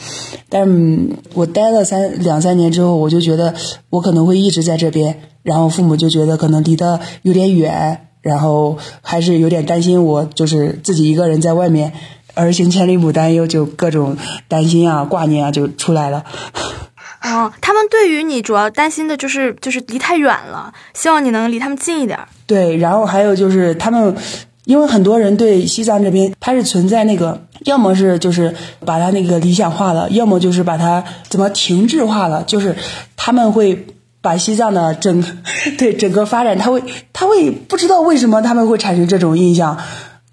[0.50, 0.68] 但
[1.34, 3.54] 我待了三两三年之后，我就觉得
[3.90, 11.94] 我可能会一直在这边，然后父母就觉得可能离得有点远，然后还是有点担心我，就是自己一个人在外面，
[12.34, 14.18] 儿行千里母担忧，就各种
[14.48, 16.24] 担心啊、挂念啊就出来了。
[17.26, 22.20] 哦，他们对于你主要担心的就是就是离太远了，希望你能离他们近一点。
[22.46, 24.16] 对，然后还有就是他们，
[24.66, 28.54] 因为很多人对西藏这边，它是存在那个，要么是就是
[28.86, 32.76] 把它那个理想化了，要么就是把它怎么停滞化了，就是
[33.18, 33.88] 他们会
[34.22, 35.24] 把西藏的整
[35.80, 39.78] 对整个发展，他会他会不知道为什么他们会产生这种印象。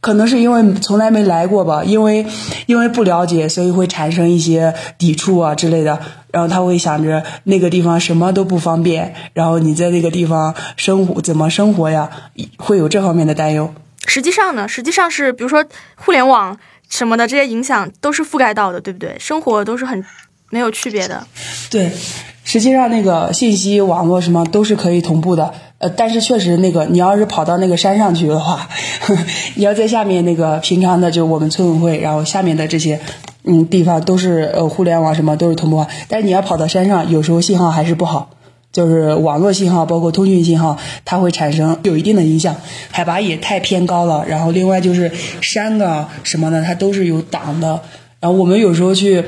[0.03, 2.27] 可能是因为从来没来过吧，因为
[2.67, 6.01] 因为不了解，所以会产生一些抵触啊之类的。
[6.33, 12.11] 然后他会想着那个地方什么都不方便，然后你在那个地方生活怎么生活呀？
[12.57, 13.73] 会有这方面的担忧。
[14.07, 15.65] 实际上呢，实际上是比如说
[15.95, 16.59] 互联网
[16.89, 19.17] 什么的这些影响都是覆盖到的，对不对？
[19.21, 20.05] 生活都是很
[20.51, 21.25] 没有区别的。
[21.71, 21.93] 对，
[22.45, 25.55] 实际上那个信息网络什么都是可以同步的。
[25.79, 28.69] 呃，但是确实那个，你要是跑到那个山上去的话，
[29.57, 33.01] 你要在下面那个平常的就我们村委会，然后下面的这些
[33.43, 38.31] 嗯地方都是呃互联网什么都是同步，但是你要跑到山上，有时候信号还是不好，
[38.71, 42.55] 就是网络信号包括通讯信号，它会产生有一定的影响，
[42.93, 47.81] 海拔也太偏高了，然后另外就是山啊什么的，它都是有挡的，
[48.21, 49.25] 然后我们有时候去。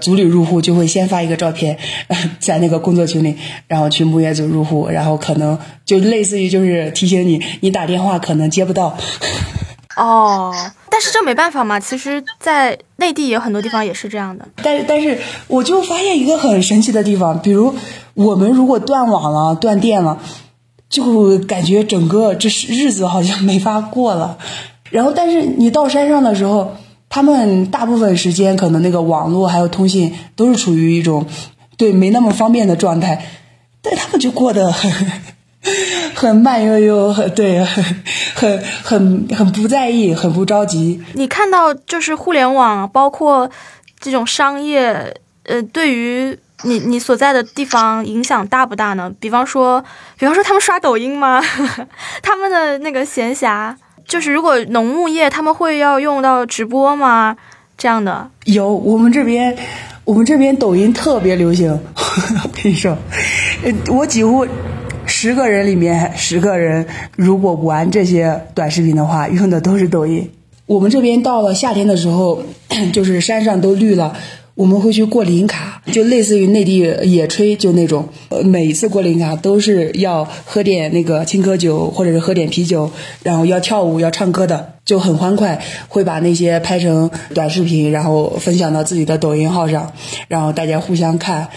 [0.00, 1.78] 组里入户就会先发一个照片，
[2.38, 3.34] 在那个工作群里，
[3.66, 8.96] 然后去木业组入户，然后可能就类似于就是提醒你，你打电话可能接不到。
[9.96, 10.54] 哦，
[10.90, 14.46] 但是这没办法嘛，其实，在内地也有很多地方也是这样的。
[14.62, 15.18] 但但是
[15.48, 17.74] 我就发现一个很神奇的地方，比如
[18.12, 20.20] 我们如果断网了、断电了，
[20.90, 24.36] 就感觉整个这是日子好像没法过了。
[24.90, 26.76] 然后，但是你到山上的时候。
[27.16, 31.26] 他们大部分时间可能那个网络还有通信都是处于一种
[31.78, 33.24] 对没那么方便的状态，
[33.80, 34.92] 但他们就过得很
[36.14, 37.82] 很慢悠悠，很对， 很
[38.34, 41.02] 很很很不在意，很不着急。
[41.14, 43.50] 你看到就是互联网，包括
[43.98, 49.10] 这种商业，呃，对于你你所在的地方影响大不大呢？
[49.18, 49.82] 比方说，
[50.18, 51.42] 比方说他们刷抖音吗？
[52.22, 53.74] 他们的那个闲暇。
[54.06, 57.36] 就是如果农牧业他们会要用到直播吗？
[57.78, 59.54] 这样的有，我们这边
[60.04, 61.70] 我们这边抖音特别流行。
[61.94, 62.96] 我跟你说，
[63.90, 64.46] 我几乎
[65.04, 66.86] 十个人里面十个人，
[67.16, 70.30] 如果玩这些短视频的话，用的都是抖音。
[70.64, 72.42] 我们这边到了夏天的时候，
[72.94, 74.16] 就是山上都绿了。
[74.56, 82.90] 我们会去过林卡，就类似于内地野炊，就那种，呃，每一次过林卡都是要喝点那个青稞酒，或者是喝点啤酒，
[83.22, 89.92] 然后要跳舞要唱歌的，就很欢快，会把那些拍成短视频，然后分享到自己的抖音号上，
[90.28, 91.50] 然后大家互相看。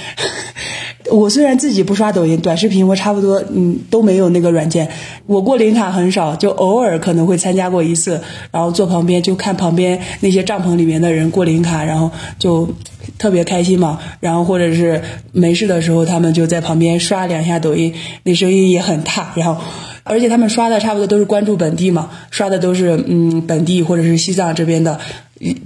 [1.11, 4.89] 我虽然自己不刷抖音短视频，我差不多嗯都没有那个软件。
[5.25, 12.69] 我过林卡很少，就偶尔可能会参加过一次，然后坐旁边就看旁边那些帐篷里面的人过林卡，然后就
[13.17, 13.99] 特别开心嘛。
[14.19, 15.01] 然后或者是
[15.31, 17.93] 没事的时候，他们就在旁边刷两下抖音，
[18.23, 19.33] 那声音也很大。
[19.35, 19.61] 然后
[20.03, 24.99] 而且他们刷的差不多都是关注本地嘛，刷的都是嗯本地或者是西藏这边的，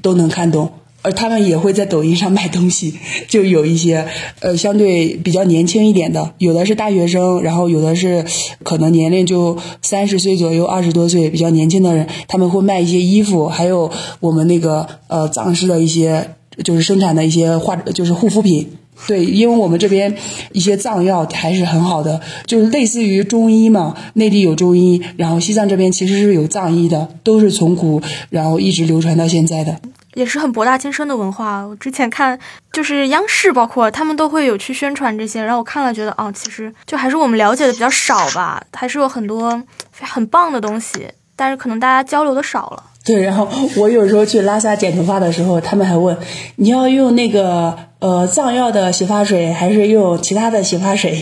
[0.02, 0.72] 都能看懂。
[1.04, 2.95] 而他们也会在抖音上卖东西，
[3.28, 4.08] 就有一些
[4.39, 8.26] 呃相对比较年轻一点的，有的是大学生，然后有的是
[8.64, 16.32] 可能年龄就三十岁左右、二十多岁比较年轻的人，他们会卖一些衣服，还有我们那个呃藏式的一些
[16.64, 18.68] 就是生产的一些化就是护肤品。
[19.08, 20.16] 对，因为我们这边
[20.54, 29.80] 一些藏药还是很好的，就是类似于中医嘛，内地有中医，然后西藏这边其实是有藏医的，都是从古然后一直流传到现在的。
[30.14, 31.61] 也是很博大精深的文化。
[31.61, 32.38] 我之前看，
[32.72, 35.41] 就是央视，包括他们都会有去宣传这些。
[35.41, 39.61] 然后我看了，觉得哦，其实就还是我们了解的比较少吧，还是有很多
[39.99, 42.84] 很棒的东西，但是可能大家交流的少了。
[43.05, 43.45] 对，然后
[43.76, 46.18] 我有时候去拉萨剪头发的时候，他们还问
[46.55, 51.22] 你要用那个呃藏药的洗发水，还是用其他的洗发水？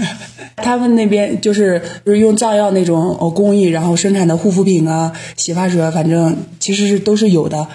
[0.56, 7.66] 他们那边就是就是用藏药那种呃工艺，然后生产的护肤品啊、洗发水，反正其实是都是有的。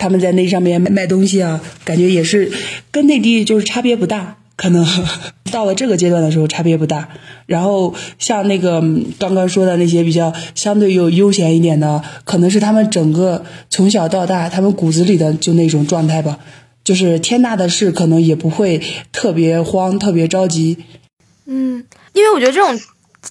[0.00, 2.50] 他们在那上面卖东西啊，感觉也是
[2.90, 4.86] 跟内地就是差别不大，可能
[5.52, 7.10] 到了这个阶段的时候差别不大。
[7.44, 8.80] 然后像那个
[9.18, 16.38] 刚刚说的那些比较相对又悠闲一点的，可能是他们整个从小到大他们骨子里的就那种状态吧，
[16.82, 18.80] 就是天大的事可能也不会
[19.12, 20.78] 特别慌、特别着急。
[21.44, 21.84] 嗯，
[22.14, 22.80] 因为我觉得这种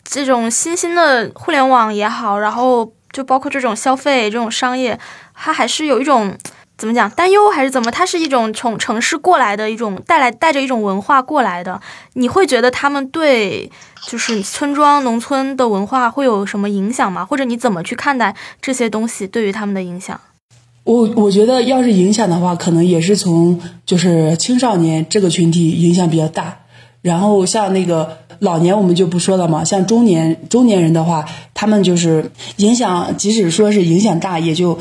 [0.03, 4.99] 这种新兴的互联网也好，然后就包括这种消费、这种商业，
[5.33, 6.37] 它还是有一种。
[6.79, 7.09] 怎么讲？
[7.11, 7.91] 担忧还是怎么？
[7.91, 11.79] 它是一种从城市过来的一种带来带着一种文化过来的。
[12.13, 13.69] 你会觉得他们对
[14.07, 17.25] 就是村庄农村的文化会有什么影响吗？
[17.25, 20.19] 或者你怎么去看待这些东西对于他们的影响？
[20.85, 26.59] 我我觉得要是影响的话，可能也是从就是青少年这个群体影响比较大。
[27.01, 34.77] 然后像那个老年我们就不说了嘛，像中年中年人的话，他们就是影响，即使说是影响大，也就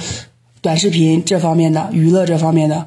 [0.62, 2.86] 短视频这方面的娱乐这方面的。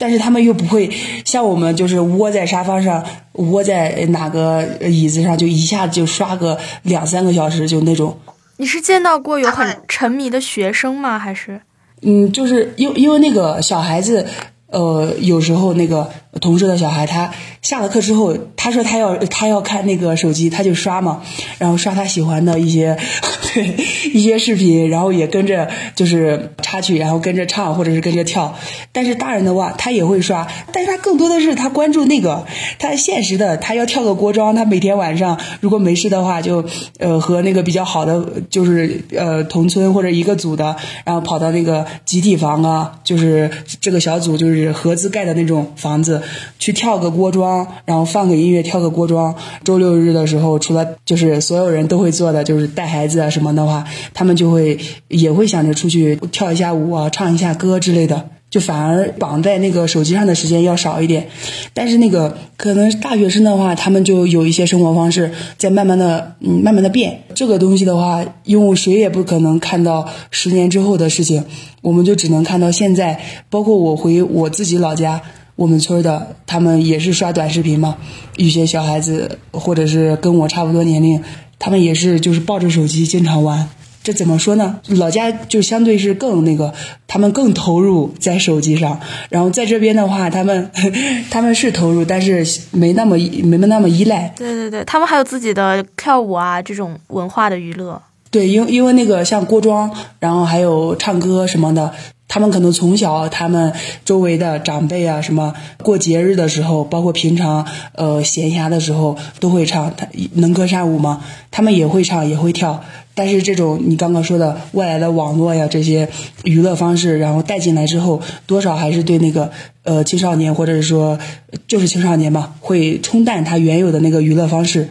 [0.00, 0.88] 但是他们又不会
[1.24, 8.16] 像我们，就是窝在沙发上，窝在哪个椅子上，就一下子就刷个两三个小时，就那种。
[8.58, 11.18] 你是见到过有很沉迷的学生吗？
[11.18, 11.60] 还是？
[12.02, 14.24] 嗯，就是因因为那个小孩子，
[14.68, 16.08] 呃，有时候那个
[16.40, 17.30] 同事的小孩，他
[17.62, 21.22] 下了课之后，他说他要他要看那个手机，他就刷嘛，
[21.58, 22.96] 然后刷他喜欢的一些。
[23.54, 23.74] 对
[24.12, 28.54] 一些视频，然后也跟着就是插曲，然后跟着唱或者是跟着跳。
[28.92, 32.44] 但是大人的话，他也会刷，但是他更多的是他关注那个
[32.78, 34.54] 他现实的，他要跳个锅庄。
[34.54, 36.62] 他每天晚上如果没事的话，就
[36.98, 46.22] 呃和那个比较好的就是呃同村或者一个组的，然后跑到那个集体房啊，就是这个小组就是合资盖的那种房子
[46.58, 49.34] 去跳个锅庄，然后放个音乐跳个锅庄。
[49.64, 61.28] 周六日的时候，除了就是所有人都会做的就是带孩子啊什么的话，他们就会也会想着出去跳一下舞啊，唱一下歌之类的，就反而绑在那个手机上的时间要少一点。
[61.74, 67.22] 但是那个可能大学生的话，他们就有一些生活方式在慢慢的嗯慢慢的变。
[67.34, 71.44] 这个东西的话，因为谁也不可能看到十年之后的事情，
[71.82, 73.20] 我们就只能看到现在。
[73.48, 75.22] 包括我回我自己老家，
[75.58, 77.96] 我们村的他们也是刷短视频嘛，
[78.36, 81.20] 一些小孩子或者是跟我差不多年龄。
[81.58, 83.68] 他们也是，就是抱着手机经常玩，
[84.04, 84.78] 这怎么说呢？
[84.90, 86.72] 老家就相对是更那个，
[87.08, 89.00] 他们更投入在手机上。
[89.30, 90.70] 然后在这边的话，他们
[91.28, 94.32] 他们是投入，但是没那么没那么依赖。
[94.36, 98.00] 对对对，他们还有自己的跳舞啊这种文化的娱乐。
[98.30, 99.90] 对，因因为那个像锅庄，
[100.20, 101.92] 然后还有唱歌什么的。
[102.28, 103.72] 他们可能从小，他们
[104.04, 111.24] 周围的长辈啊，什么过节日的时候，包括平常呃闲暇的时候都会唱，他能歌善舞吗？
[111.50, 112.84] 他们也会唱，也会跳。
[113.14, 116.08] 但是这种你刚刚说的外来的网络呀，这些
[116.44, 119.50] 娱乐方式，然后带进来之后，多少还是对那个
[119.82, 121.18] 呃青少年或者是说
[121.66, 124.90] 就是青少年嘛，会冲淡他原有的那个娱乐方式。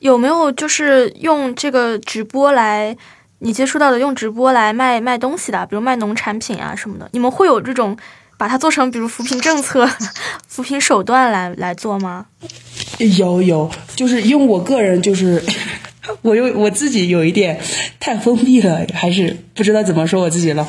[0.00, 2.96] 有没有就是用这个直播来？
[3.40, 7.96] 你接触到的用直播来卖卖东西的，比如卖农产品啊什么的，你们会有这种
[8.36, 9.88] 把它做成比如扶贫政策、
[10.48, 12.26] 扶贫手段来来做吗？
[12.98, 15.42] 有有，就是用我个人，就是
[16.22, 17.60] 我又我自己有一点
[18.00, 20.66] 太封闭了，还是不知道怎么说我自己了。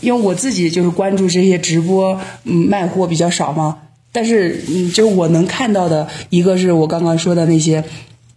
[0.00, 3.78] 因为我自己就是关注这些直播，嗯，卖货比较少嘛。
[4.12, 7.82] 但是，嗯，就我能看到的一个是我刚刚说的那些。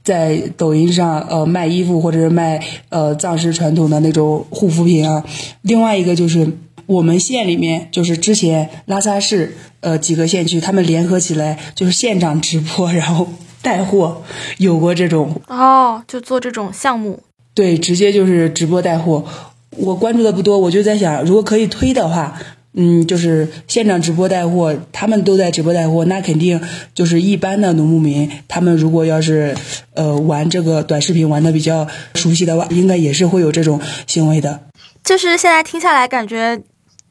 [0.07, 5.21] 在抖音上，呃，卖衣服或者是卖呃藏式传统的那种护肤品啊。
[5.63, 6.49] 另外一个就是
[6.85, 13.27] 我们县里面，就是之前拉萨市呃几个县区，他们联合起来就是县长直播，然后
[13.61, 14.21] 带货，
[14.59, 17.19] 有过这种哦，就做这种项目。
[17.53, 19.25] 对，直接就是直播带货。
[19.71, 22.39] 我关注的不多，我就在想，如果可以推的话。
[22.79, 26.61] 嗯，就是县长直播带货，他们都在直播带货，那肯定
[26.93, 29.57] 就是一般的农牧民，他们如果要是
[29.95, 34.59] 呃玩这个短视频玩的比较熟悉的话，应该也是会有这种行为的。
[35.03, 36.61] 就是现在听下来，感觉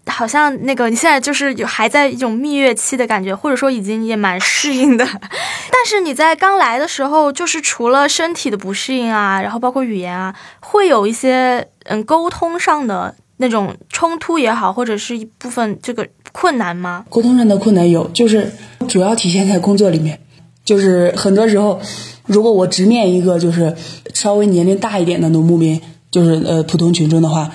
[0.07, 5.05] 好像那个你现在就是有还在一种蜜月期的感觉，或者说已经也蛮适应的。
[5.05, 13.17] 但是你在刚来的时候，就是除了身体的不适应啊，然后包括语言啊，会有一些嗯沟通上的。
[13.37, 17.05] 那种冲突也好，或者是一部分这个困难吗？
[17.11, 18.51] 沟通上的困难有，就是
[18.89, 20.21] 主要体现在工作里面，
[20.65, 21.81] 就是很多时候，
[22.27, 23.75] 如果我直面一个就是
[24.15, 25.81] 稍微年龄大一点的农牧民。
[26.17, 27.51] 就是呃，普通群众的话，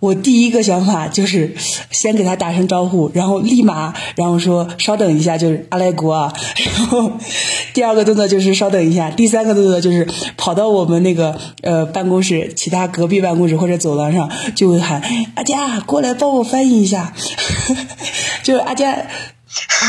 [0.00, 1.54] 我第一个想法就是
[1.90, 6.32] 先给他打声招呼，然后立马然后说稍等一下，就是阿莱国啊。
[6.78, 7.12] 然后
[7.74, 10.08] 第二个动作就是稍等一下，第三个动作就是
[10.38, 15.02] 跑到我们那个呃办公室，其他隔壁办公室或者走廊上，就会喊
[15.34, 17.12] 阿佳过来帮我翻译一下。
[18.42, 18.96] 就是阿佳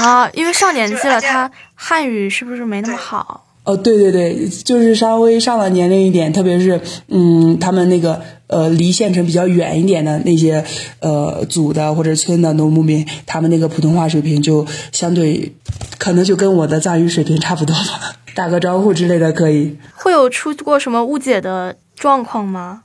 [0.03, 3.45] 啊，因为上年纪了，他汉语是不是没那么好？
[3.67, 10.63] 哦，对对对，就是稍微上了年龄一点，特别是嗯，他们那个呃离县城比较远一点的那些
[11.01, 15.53] 呃组的或者村的农牧民，他们那个普通话水平就相对
[15.97, 19.75] 可能就跟我的藏语水平差不多吧，打个招呼之类的可以。
[19.93, 22.83] 会有出过什么误解的状况吗？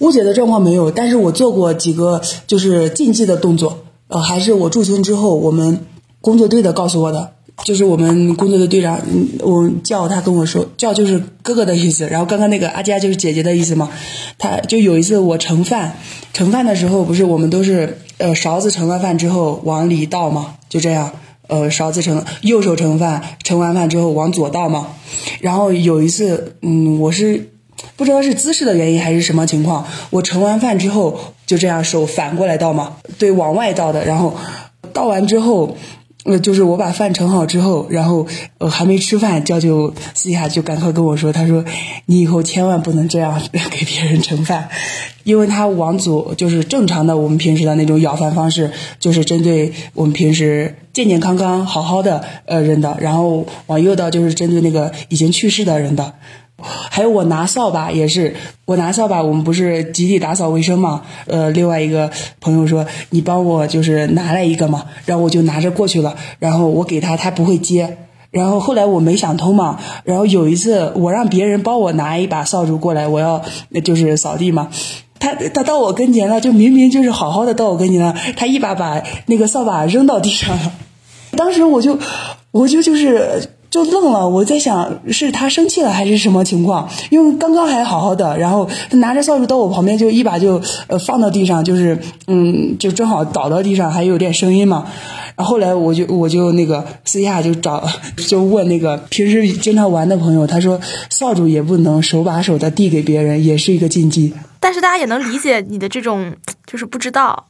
[0.00, 5.86] 误解的状况没有，但是我做过几个就是禁忌的动作，呃，还是我驻村之后我们
[6.20, 7.32] 工作队的告诉我的。
[7.64, 8.98] 就是我们工作的队长，
[9.40, 12.06] 我叫他跟我说，叫就是哥哥的意思。
[12.08, 13.90] 然后刚刚那个阿佳就是姐姐的意思嘛。
[14.38, 15.94] 他就有一次我盛饭，
[16.32, 21.12] 盛饭的时候不是我们都是呃，勺子盛了饭之后往里倒嘛，就这样。
[21.48, 24.86] 呃，勺子盛，右手盛饭，盛完饭之后往左倒嘛。
[25.40, 27.50] 然后有一次，嗯，我是
[27.96, 34.04] 不知道是姿势的原因还是什么情况，我盛完饭之后就这样手反过来倒嘛，对，往外倒的。
[34.04, 34.34] 然后
[34.92, 35.76] 倒完之后。
[36.24, 38.26] 呃，就是我把饭盛好之后，然后
[38.58, 41.64] 呃还没吃饭，娇就私下就赶快跟我说，他说
[42.06, 44.68] 你以后千万不能这样 给别人盛饭，
[45.24, 56.14] 因为他往左就是正常的我们平时的那种舀饭方式，就是针对我们平时健健康康好好的呃人的，然后往右倒就是针对那个已经去世的人的。
[56.62, 58.34] 还有我拿扫把也是，
[58.66, 61.02] 我拿扫把，我们不是集体打扫卫生嘛？
[61.26, 67.98] 呃，另外一个朋友说你帮我就是拿来一个嘛，然后我就拿着过去了，然后我给他，他不会接，
[68.30, 73.42] 然后后来我没想通嘛，然后有一次我让别人帮我拿一把扫帚过来，我要
[73.84, 74.68] 就是扫地嘛，
[75.18, 80.72] 他他到我跟前了，就明明就是好好的到我跟前了，他一把把那个扫把扔到地上了，
[81.36, 81.98] 当时我就
[82.50, 83.56] 我就就是。
[83.70, 86.88] 就愣了，我在想是他生气了还是什么情况？
[87.08, 91.96] 因为刚刚还好好的，然后他拿着扫帚到我旁边，就一把就呃放到地上，就是
[92.26, 94.86] 嗯，就正好倒到地上，还有点声音嘛。
[95.36, 97.88] 然后后来我就我就那个私下就找
[98.28, 104.34] 就问那个平时经常玩的朋友，他说扫帚也不能手把手的递给别人，也是一个禁忌。
[104.58, 106.34] 但是大家也能理解你的这种
[106.66, 107.46] 就是不知道。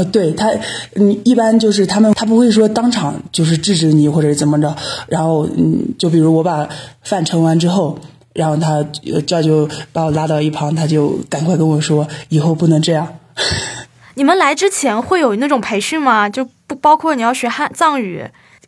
[0.00, 0.50] 呃，对他，
[0.94, 4.74] 你一般就是他们，他不会说当场就是制止你或者怎么着，
[5.08, 6.66] 然后嗯，就比如我把
[7.02, 7.98] 饭盛完之后，
[8.32, 8.82] 然后他
[9.26, 13.06] 这就把我拉到一旁，他就赶快跟我说，以后不能这样。
[14.16, 16.26] 你们来之前会有那种培训吗？
[16.30, 18.24] 就不包括你要学汉藏语，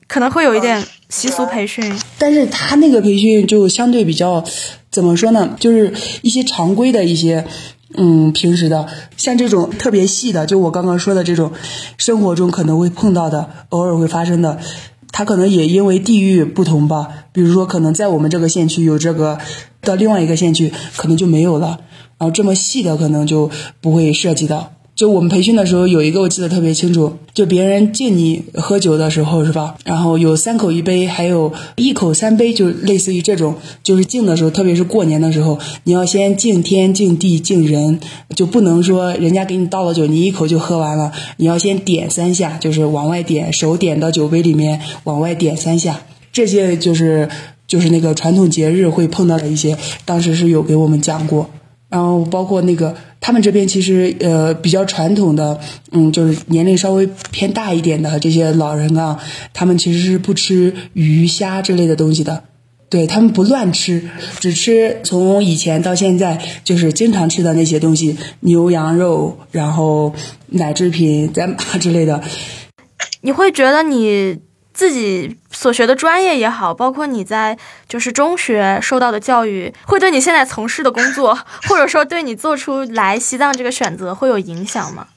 [0.07, 1.99] 可能会有一点习俗培训。
[2.19, 4.45] 但是他那个培训就相对比较，
[4.91, 5.57] 怎么说呢？
[5.59, 7.47] 就是一些常规的一些。
[7.95, 8.87] 嗯，平时的
[9.17, 11.53] 像这种特别细的，就我刚刚说的这种，
[11.99, 14.59] 生活中可能会碰到的，偶尔会发生的，
[15.11, 17.09] 它可能也因为地域不同吧。
[17.33, 19.39] 比如说，可能在我们这个县区有这个，
[19.81, 21.81] 到另外一个县区可能就没有了。
[22.19, 24.73] 然后这么细的可能就不会涉及到。
[25.03, 29.75] 就我们培训的时候有一个我记得特别清楚，就别人敬你喝酒的时候是吧？
[29.85, 37.99] 然后有三口一杯，还有一口三杯，就类似于这种，就是敬的时候，特别是过年的时候，你要先敬天、敬地、敬人，
[38.37, 46.01] 就不能说人家给你倒了酒，你一口就喝完了，你要先点三下，就是往外点，手点到酒杯里面往外点三下，
[46.33, 47.29] 这些就是
[47.67, 51.51] 就是那个传统节日会碰到的一些，当时是有给我们讲过。
[51.89, 55.59] 然后包括那个，他们这边其实呃比较传统的，
[55.93, 59.19] 嗯，就是年龄稍微偏大一点的这些老人啊，
[59.55, 62.43] 他们其实是不吃鱼虾之类的东西的，
[62.91, 64.03] 对他们不乱吃，
[64.41, 70.13] 只吃从以前到现在就是经常吃的那些东西，牛羊肉，然后
[70.49, 72.21] 奶制品、咱马之类的。
[73.21, 74.41] 你会觉得你？
[74.75, 77.57] 自己所学的专业也好，包括你在
[77.89, 85.09] 就是中学受到的教育，会对你现在从事的工作， 或者说对你做出来西藏这个选择会有影响吗？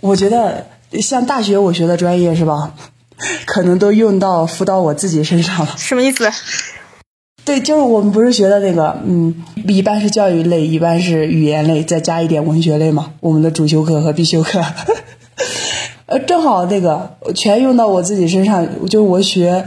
[0.00, 0.66] 我觉得
[1.00, 2.72] 像大学我学的专业是吧，
[3.46, 5.74] 可能都用到辅导我自己身上了。
[5.76, 6.30] 什么意思？
[7.42, 9.34] 对，就是我们不是学的那个，嗯，
[9.66, 13.12] 一般是教育类，一般是语言类，再加一点文学类嘛。
[13.20, 14.62] 我们的主修课和必修课。
[16.10, 19.64] 呃，正好那个全用到我自己身上，就我学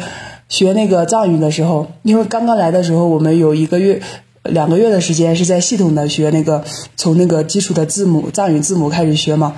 [0.50, 4.02] 学那个藏语的时候，因为刚刚来的时候，我们有一个月、
[4.44, 6.62] 两个月的时间是在系统的学那个
[6.98, 9.56] 从那个基础的字母藏语字母开始学嘛。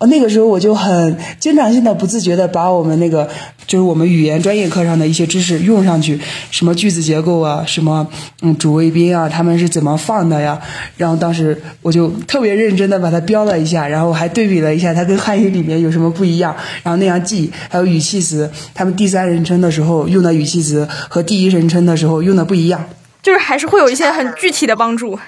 [0.00, 3.28] 哦，那个时候我就很经常性的不自觉的把我们那个
[3.66, 6.18] 就是我们语言专业课上的一些知识用上去，
[6.50, 8.08] 什么句子结构啊，什么
[8.40, 10.58] 嗯主谓宾啊，他们是怎么放的呀？
[10.96, 22.88] 然后当时我就特别认真的把它标了一下，然后还对比了一下它跟汉语里面有什么不一样，然后那样记，还有语气词，他们第三人称的时候用的语气词和第一人称的时候用的不一样，
[23.22, 25.18] 就是还是会有一些很具体的帮助，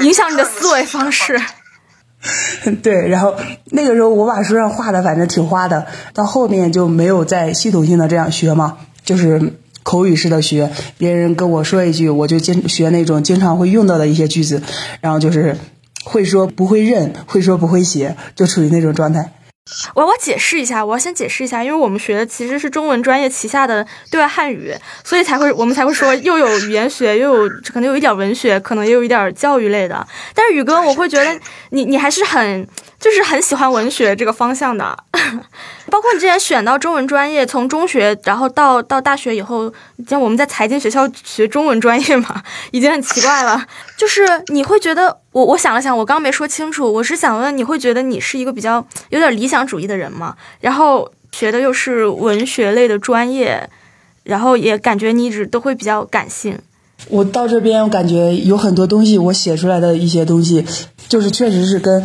[0.00, 1.40] 影响你的思维方式。
[2.82, 3.34] 对，然后
[3.66, 9.52] 那个时候我把书上画的反正挺花的，到后面就没有再系统性的这样学嘛，就是
[9.82, 14.62] 口语式的学，别人跟我说一句，我就经学那种经常会用到的一些句子，
[15.02, 15.58] 然后就是
[16.04, 19.32] 会说不会认，会说不会写，就处于那种状态。
[19.94, 30.06] 我我解释一下，我要先解释一下，因为我们学的其实是中文专业旗下的对外汉语，所以才会我们才会说又有语言学，又有可能有一点文学，可能也有一点教育类的。
[30.34, 31.40] 但是宇哥，我会觉得
[31.74, 32.66] 你你还是很
[33.00, 34.96] 就是很喜欢文学这个方向的，
[35.90, 39.72] 包括你之前选到中文专业，从中学然后到到大学以后，
[40.08, 43.66] 像我们在财经学校学中文专业嘛，已经很奇怪了。
[43.96, 44.22] 就是
[44.52, 50.36] 你会觉得我我想了想，我刚刚没说清楚，我是想问，你会觉得你是一个比较有点理想主义的人吗？
[50.60, 53.68] 然后学的又是文学类的专业，
[54.22, 56.56] 然后也感觉你一直都会比较感性。
[57.08, 60.64] 我到这边，我感觉有很多东西，我写出来的一些东西，
[61.08, 62.02] 就是确实是跟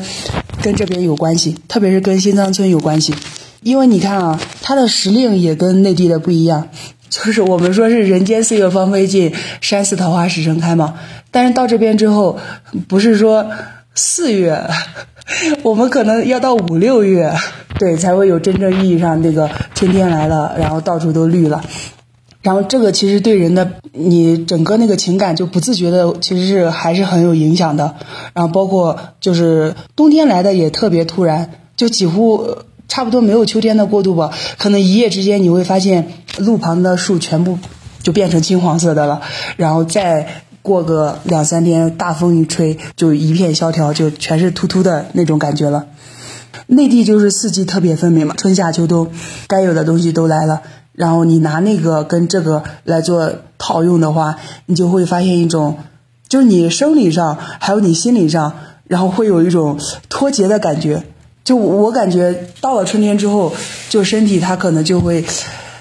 [0.61, 3.13] 跟这边有关系，特别是跟新藏村有关系。
[3.61, 6.69] 因为你看啊，它的时令也跟内地的不一样，
[7.09, 10.95] 就是我们说是人间四月芳菲尽，山寺桃花始盛开嘛。
[11.31, 12.37] 但是到这边之后，
[12.87, 13.49] 不是说
[13.95, 14.61] 四月，
[15.63, 17.33] 我们可能要到五六月，
[17.77, 21.61] 对，才会有真正意义上那个春天来了，然后到处都绿了。
[22.41, 27.95] 然后这个其实对人的你整个那个情感就不自觉的，其实是还是很有影响的。
[28.33, 34.31] 然后包括就是冬天来的也特别突然，就几乎差不多没有秋天的过渡吧。
[34.57, 37.59] 可能一夜之间你会发现路旁的树全部
[38.01, 39.21] 就变成金黄色的了，
[39.57, 45.87] 然后再过个两三天，大风一吹就一片萧条，就全是秃秃的那种感觉了。
[46.67, 49.11] 内地就是四季特别分明嘛，春夏秋冬，
[49.47, 50.61] 该有的东西都来了。
[50.99, 54.35] 然后你拿那个跟这个来做套用的话，
[54.65, 55.77] 你就会发现一种，
[56.27, 59.79] 就是你生理上还有你心理上，然后会有一种
[60.09, 61.01] 脱节的感觉。
[61.45, 63.53] 就我感觉到了春天之后，
[63.87, 65.23] 就身体它可能就会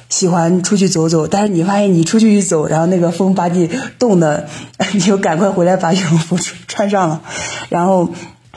[0.08, 4.46] 喜欢出去走走，但是你发现你出去一走，然后那个风把你冻的，
[4.94, 6.38] 你就赶快回来把羽绒服
[6.68, 7.22] 穿上了，
[7.68, 8.08] 然后。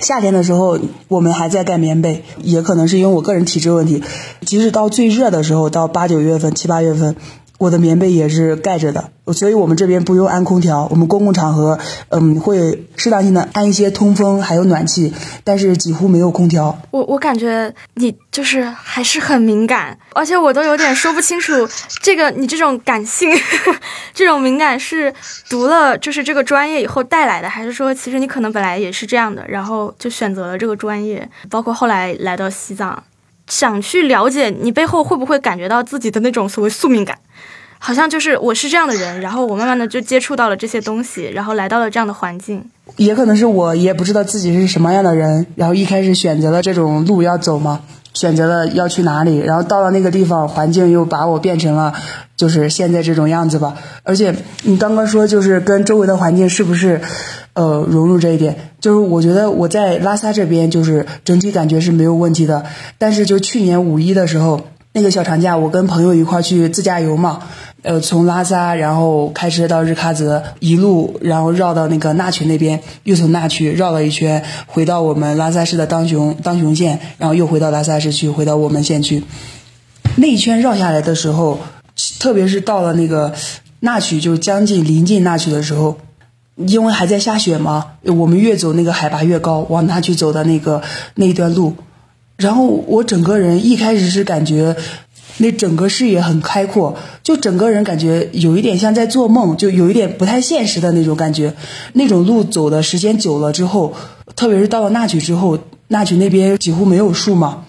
[0.01, 0.77] 夏天的时候，
[1.07, 4.03] 我们还在盖棉被，也可能是因为我个人体质问题。
[4.45, 7.15] 即使到最热的时候，到八九月份、七八月份。
[7.61, 10.87] 我的棉被也是盖着的，所以我们这边不用安空调。
[10.89, 11.77] 我们公共场合，
[12.09, 16.75] 嗯，会适当性的安一些通风，还有暖气，但是几乎没有空调。
[16.89, 21.53] 我我感觉你就是还是很敏感，而且我都有点说不清楚，
[22.01, 23.29] 这个你这种感性，
[24.11, 25.13] 这种敏感是
[25.47, 33.03] 读了就是这个专业以后带来的，还是说其实你可能本来也是这样的，然后就选择了这个专业，包括后来来到西藏。
[33.47, 37.19] 想去了解你背后会不会感觉到自己的那种所谓宿命感，
[37.83, 42.63] 好像就是我是这样的人，然后我慢慢的就接触到了这些东西，然后来到了这样的环境。
[42.95, 47.81] 也可能是我也不知道自己是什么样的人，然后一开始选择了这种路要走嘛，
[48.13, 51.91] 选择了要去哪里，然后到了那个地方，环境又把我变成了
[52.37, 53.73] 就是现在这种样子吧。
[54.03, 57.01] 而且你刚刚说就是跟周围的环境是不是？
[57.53, 62.63] 呃，融入这一点，就是我觉得我在拉萨这边就是整体感觉是没有问题的。
[62.97, 64.61] 但是就去年五一的时候，
[64.93, 67.43] 那个小长假，我跟朋友一块去自驾游嘛，
[67.81, 79.23] 呃，从拉萨然后开车到日喀则，一路然后绕到那个纳曲那边，又从纳曲绕了一圈，回到我们拉萨市的当雄当雄县，然后又回到拉萨市区，回到我们县区。
[80.17, 81.59] 那一圈绕下来的时候，
[82.19, 83.33] 特别是到了那个
[83.79, 85.97] 纳曲，就将近临近纳曲的时候。
[86.57, 90.83] 因为还在下雪嘛，我们越走那个海拔越高，往那去走的那个
[91.15, 91.73] 那一段路，
[92.41, 94.75] 然后我整个人一开始是感觉
[95.37, 101.53] 那整个视野很开阔，就整个人感觉有一点像在做梦，就有一点不太现实的那种感觉。
[101.93, 103.93] 那种路走的时间久了之后，
[104.35, 107.65] 特别是到了那曲之后，那曲那边几乎没有树嘛。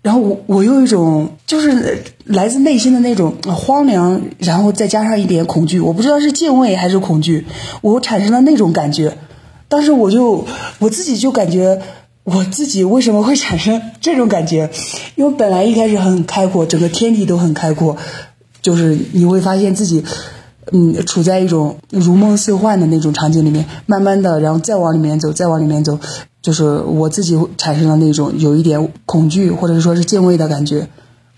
[0.00, 7.44] 然后我我有一种就是来自内心的那种荒凉，然后再加上一点恐惧，我不知道是敬畏还是恐惧，
[7.82, 9.18] 我产生了那种感觉。
[9.68, 10.46] 当时我就
[10.78, 11.82] 我自己就感觉
[12.30, 14.70] 我自己为什么会产生这种感觉？
[15.16, 17.96] 因为本来一开始很开阔，整个天地都很开阔，
[18.60, 20.04] 就是你会发现自己
[20.72, 25.98] 嗯处在一种如梦似幻的那种场景里面，慢慢的，然后再往里面走，再往里面走。
[26.42, 30.86] 就是我自己产生了那种有一点恐惧或者是说是敬畏的感觉，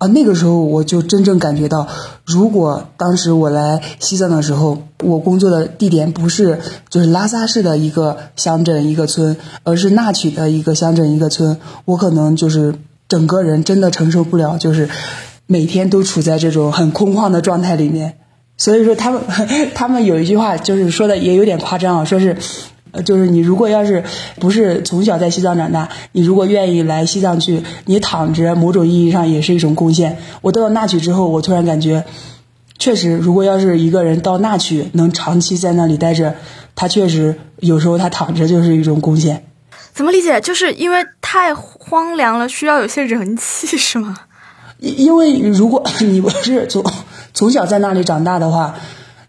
[0.00, 1.86] 啊，那个时候我就真正感觉到，
[2.24, 12.74] 如果当时我来西藏的时候，我工作的地点不是就是拉萨市的一个乡镇一个村，而是纳曲的一个乡镇一个村，我可能就是
[13.06, 14.88] 整个人真的承受不了，就是
[15.46, 18.16] 每天都处在这种很空旷的状态里面。
[18.56, 19.20] 所以说他们
[19.76, 22.34] 他们有一句话就是说的也有点夸张啊，说是。
[22.92, 24.02] 呃，就是你如果要是
[24.40, 30.18] 不是从小在西藏长大，你如果愿意来西藏去，你躺着某种意义上也是一种贡献。
[30.42, 32.04] 我到了那曲之后，我突然感觉，
[32.78, 36.34] 确实，如果要是一个人到那曲能长期在那里待着，
[36.74, 39.44] 他确实有时候他躺着就是一种贡献。
[39.92, 40.40] 怎么理解？
[40.40, 44.16] 就是因为太荒凉了，需要有些人气 是吗？
[44.78, 46.82] 因因为如果你不是从
[47.34, 48.74] 从小在那里长大的话，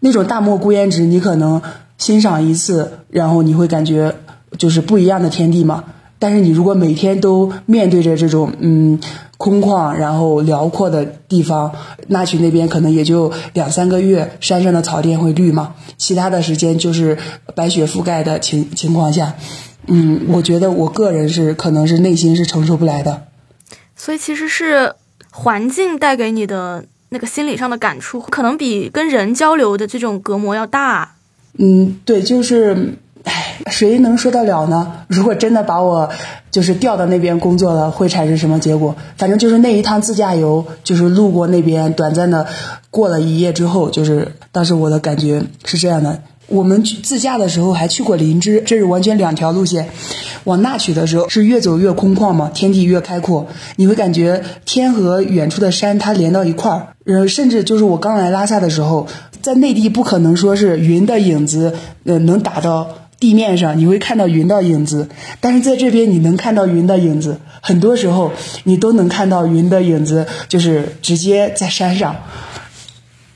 [0.00, 1.62] 那种大漠孤烟直，你可能。
[2.02, 4.12] 欣赏一次，然后你会感觉
[4.58, 5.84] 就是不一样的天地嘛。
[6.18, 8.98] 但是你如果每天都面对着这种嗯
[9.36, 11.70] 空旷然后辽阔的地方，
[12.08, 17.16] 那曲那边可能也就两三个月，山上的草甸会绿嘛，其他的时间就是
[17.54, 19.34] 白雪覆盖的情情况下，
[19.86, 23.28] 嗯，我觉得我个人是可能是内心是承受不来的。
[23.94, 24.92] 所以其实是
[25.30, 31.14] 环境带给你的那个心理上的感触，可能比跟人交流的这种隔膜要大。
[31.58, 32.94] 嗯，对，就是，
[33.24, 35.04] 唉，谁能说得了呢？
[35.08, 36.08] 如果真的把我
[36.50, 38.94] 就是调到那边工作了，会产生什么结果？
[39.16, 42.46] 反正就是那一趟自驾游，就是路过那边，短暂的
[42.90, 46.22] 过了一夜之后，就是当时我的感觉是这样的。
[46.52, 49.88] 我们去自驾的时候还去过林芝，这是完全两条路线。
[50.44, 53.46] 往那去的时候是越走越空旷嘛，天地越开阔，
[53.76, 56.88] 你会感觉天和远处的山它连到一块儿。
[57.06, 59.06] 呃，甚至就是我刚来拉萨的时候，
[59.40, 61.74] 在内地不可能说是云的影子，
[62.04, 62.88] 呃，能打到
[63.18, 65.08] 地面上，你会看到云的影子。
[65.40, 68.32] 但是在这边你能看到云的影子，很多时候
[68.64, 72.16] 你都能看到云的影子，就是直接在山上。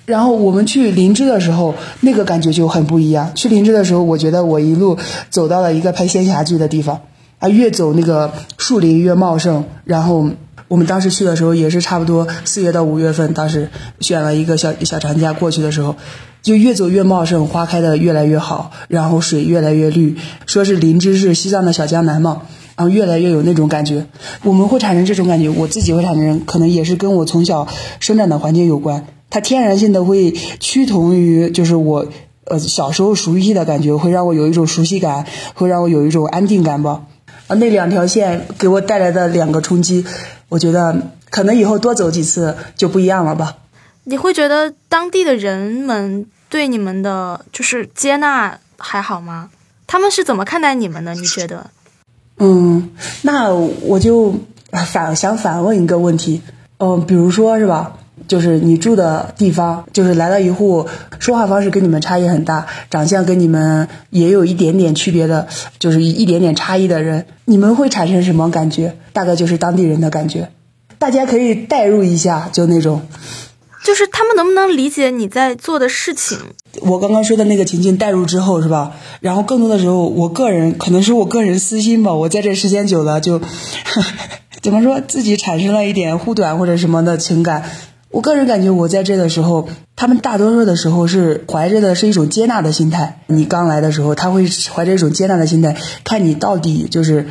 [0.07, 3.33] 然后我们去林芝的时候，那个感觉就很不一样。
[3.35, 4.97] 去林芝的时候，我觉得我一路
[5.31, 7.01] 走到了一个拍仙侠剧的地方，
[7.41, 9.65] 啊，越走那个树林越茂盛。
[9.85, 10.31] 然后
[10.69, 15.97] 我们当时去的时候也是差不多四月到五月份，当时选了一个小小长假过去的时候，
[16.41, 20.17] 就越走越茂盛，花开的越来越好，然后水越来越绿。
[20.47, 22.43] 说是林芝是西藏的小江南嘛，
[22.77, 24.07] 然后越来越有那种感觉。
[24.45, 27.67] 我们会产生这种感觉，我自己会产生，可能也是跟我从小
[27.99, 29.05] 生长的环境有关。
[29.37, 32.07] 它天然性的会趋同于，就是我，
[32.45, 37.03] 呃，小时候熟悉的感觉，会让我有一种熟悉感，会让我有一种安定感吧。
[37.47, 40.07] 啊，那两条线给我带来的两个冲击，
[40.49, 43.59] 我觉得可能以后多走几次就不一样了吧。
[44.05, 49.51] 你会觉得当地的人们对你们的就是接纳还好吗？
[49.87, 51.15] 他们是怎么看待你们的？
[51.15, 51.67] 你觉得？
[52.39, 52.89] 嗯，
[53.21, 54.35] 那我就
[54.73, 56.41] 反想反问一个问题，
[56.79, 57.99] 嗯，比如说是吧？
[58.29, 60.89] 就是你住的地方，就是来了一户
[61.19, 65.47] 说话方式跟你们差异很大，长相跟你们也有一点点区别的，
[65.79, 68.97] 就是一点点差异的人，你们会产生什么感觉？
[69.13, 70.51] 大概就是当地人的感觉，
[70.99, 73.03] 大家可以代入一下，就那种，
[73.85, 76.39] 就是他们能不能理解你在做的事情？
[76.81, 78.93] 我刚刚说的那个情境代入之后是吧？
[79.21, 83.41] 然后更多的时候，我个人可能是我个人私心吧，我在这时间久了就，
[84.61, 87.71] 怎么说自己产生了一点护短或者什么的情感。
[88.11, 93.21] 我个人感觉，我在这的时候，他们大多数的时候是怀着的是一种接纳的心态。
[93.27, 97.27] 你刚来的时候，他会怀着一种接纳的心态，看你到底就是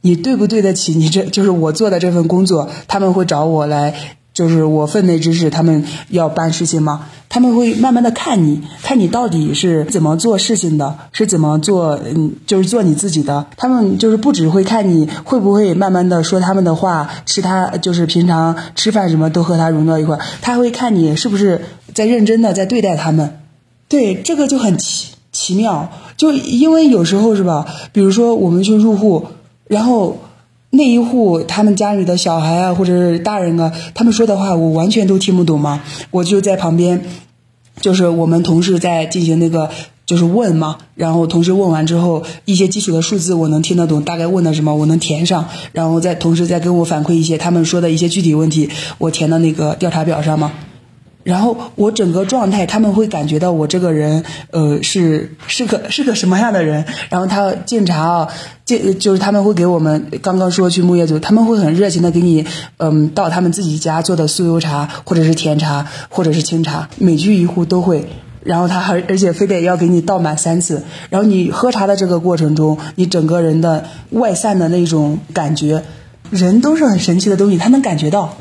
[0.00, 2.70] 你对不对得起你这就是我做的这份工作。
[2.86, 4.16] 他们会找我来。
[4.34, 13.46] 就是我分内之事，他们要办事情吗，他们会慢慢的看你，看你到底是怎么做事情的，是怎么做，嗯，就是做你自己的。
[13.58, 21.60] 他们就是不只会看你会不会慢慢的说他们的话，吃他就是平常吃饭什么都和他融到一块，他会看你是不是
[21.94, 23.40] 在认真的在对待他们。
[23.88, 29.26] 对，这个就很奇奇妙，就因为有时候是吧，比如说我们去入户，
[29.66, 30.16] 然后。
[30.74, 35.82] 那一户他们家里的小孩啊，或者是大人啊，他们说的话我完全都听不懂嘛。
[36.10, 37.04] 我就在旁边，
[37.82, 39.68] 就是我们同事在进行那个
[40.06, 50.52] 就是问嘛，然后同事问完之后，一些基础的数字我能听得懂，大概问的什么我能填上，然后再同时再跟我反馈一些他们说的一些具体问题，我填到那个调查表上嘛。
[51.24, 56.84] 然后我整个状态，他们会感觉到我这个人，呃，是是个是个什么样的人。
[57.10, 58.28] 然后他敬茶啊，
[58.64, 62.44] 敬就是他们会给我们刚刚说去木叶组，他们会很热情的给你，
[62.78, 68.08] 嗯，倒他们自己家做的酥油茶，或者是甜茶，或者是清茶，每居一户都会。
[68.42, 70.82] 然后他还而且非得要给你倒满三次。
[71.08, 75.84] 然后你喝茶的这个过程中，你整个人的外散的那种感觉，
[76.30, 78.34] 人都是很神奇的东西，他能感觉到。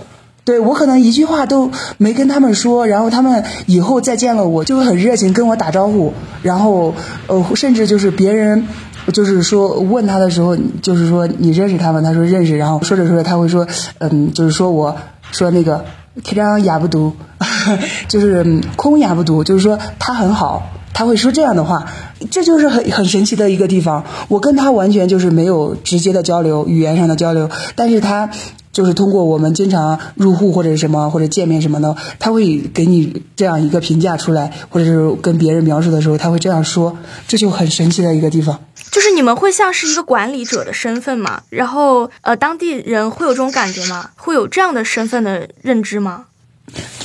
[0.44, 6.12] 对我可能一句话都没跟他们说，然后他们以后再见了我就会很热情跟我打招呼，
[6.42, 6.96] 然后
[7.28, 8.68] 呃甚至就是别人
[9.14, 12.02] 就是说问他的时候，就是说你认识他吗？
[12.02, 13.68] 他说认识，然后说着说着他会说
[14.00, 14.96] 嗯，就是说我
[15.32, 15.86] 说那个
[16.24, 17.14] 开张雅不读，
[18.08, 21.86] 就是空雅不读，就是说他很好，他会说这样的话，
[22.32, 24.04] 这就是很很神奇的一个地方。
[24.28, 28.32] 我跟他完全就是没有直接的交流，语言上的交流，但是他。
[28.72, 36.98] 就是通过我们经常入户或者什么或者见面什么的，他会给你这样一个评价出来，或者是跟别人描述的时候，他会这样说，
[37.28, 38.60] 这就很神奇的一个地方。
[38.92, 41.44] 就是你们会像是一个管理者的身份嘛？
[41.50, 44.10] 然后呃，当地人会有这种感觉吗？
[44.16, 46.26] 会有这样的身份的认知吗？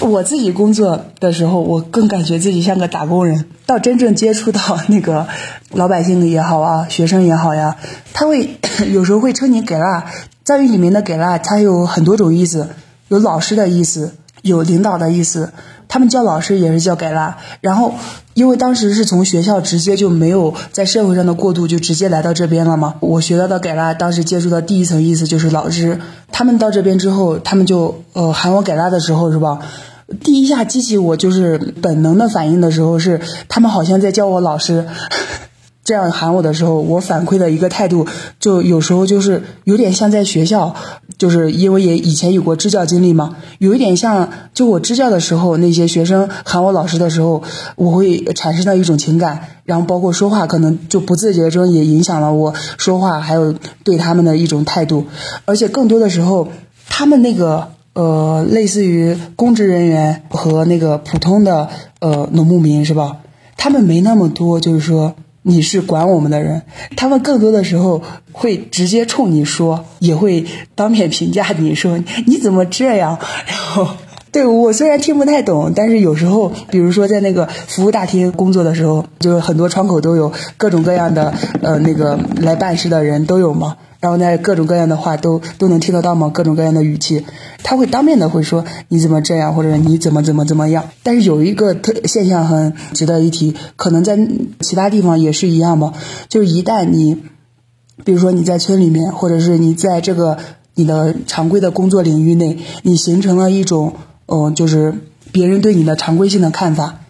[0.00, 3.46] 我自己工作的时候，我更感觉自己像个打工人。
[3.66, 5.26] 到真正接触到那个
[5.72, 7.76] 老百姓也好啊，学生也好呀，
[8.12, 8.58] 他会
[8.92, 10.04] 有时候会称你给了。
[10.46, 12.68] 藏语里面的“给了”它有很多种意思，
[13.08, 15.52] 有老师的意思，有领导的意思，
[15.88, 17.36] 他们叫老师也是叫改拉。
[17.60, 17.92] 然后
[18.34, 22.94] 因为当时是从学校直接就没有在社会上的过渡，就直接来到这边了嘛。
[23.00, 25.98] 我学到的改拉，当时接触到第一层意思就是老师。
[26.30, 29.58] 他们到这边之后，他们就呃喊我改拉的时候是吧？
[30.22, 34.86] 第一下激起我就是本能的反应的时候是，他们好像在叫我老师。
[35.86, 38.06] 这样喊我的时候，我反馈的一个态度，
[38.40, 40.74] 就有时候就是有点像在学校，
[41.16, 47.44] 就是因为也以前有过支教经历嘛，有一点像，就我支教的时候，那些学生喊我老师的时候，
[47.76, 55.06] 我会产生的一种情感，然后包括说话，可能就不自觉中也影响了我说话，还有对他们的一种态度，
[55.44, 56.48] 而且更多的时候，
[56.88, 61.68] 他们那个呃，类似于公职人员和那个普通的
[62.00, 63.18] 呃农牧民是吧？
[63.56, 65.14] 他们没那么多，就是说。
[65.48, 66.60] 你是管我们的人，
[66.96, 70.44] 他们更多的时候会直接冲你说，也会
[70.74, 73.16] 当面评价你说你怎么这样。
[73.46, 73.86] 然后，
[74.36, 81.32] 对我虽然听不太懂，但是有时候，比如说在那个服务大厅工作的时候，就是很多窗口都有各种各样的
[81.62, 83.78] 呃那个来办事的人都有嘛。
[83.98, 86.30] 然后呢，各种各样的话都都能听得到吗？
[86.34, 87.24] 各种各样的语气，
[87.62, 90.84] 他会当面的会说你怎么这样，或者你怎么怎么怎么样。
[91.02, 94.18] 但是有一个特现象很值得一提，可能在
[94.60, 95.94] 其他地方也是一样吧。
[96.28, 97.22] 就是一旦你，
[98.04, 100.36] 比如说你在村里面，或者是你在这个
[100.74, 103.94] 你的常规的工作领域内，你形成了一种
[104.26, 104.94] 嗯，就是
[105.32, 107.00] 别人对你的常规性的看法。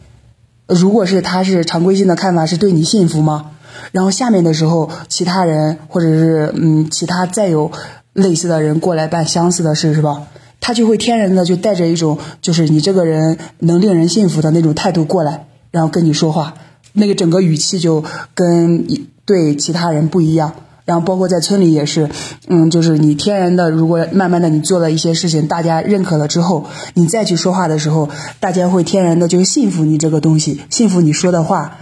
[0.66, 3.52] 如果是他是常规性的看法，是对你信服吗？
[3.92, 7.70] 然后下面的时候，其他人或者是嗯，其他再有
[8.12, 10.26] 类似的人过来办相似的事，是吧？
[10.60, 16.54] 他就会天然的就带着一种就是你这个人能令人信服的那种态度过来，然后跟你说话，
[16.94, 18.02] 那个整个语气就
[18.34, 18.84] 跟
[19.24, 20.52] 对其他人不一样。
[20.86, 22.08] 然后包括在村里也是，
[22.48, 26.64] 嗯，就是你天然的，如果慢慢的你做了一些事情，大家认可了之后，
[26.94, 28.08] 你再去说话的时候，
[28.40, 31.76] 大家会天然的就信服你这个东西，信服你说的话。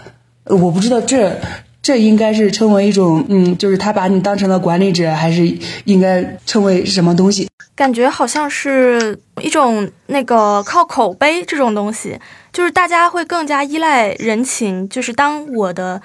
[0.47, 1.39] 我不知道这。
[1.85, 5.47] 这应该是称为一种，嗯，就是他把你当成了管理者，还是
[5.85, 7.47] 应该称为什么东西？
[7.77, 12.19] 感觉好像是一种那个靠口碑这种东西，
[12.51, 14.89] 就是大家会更加依赖人情。
[14.89, 16.01] 就是当我的，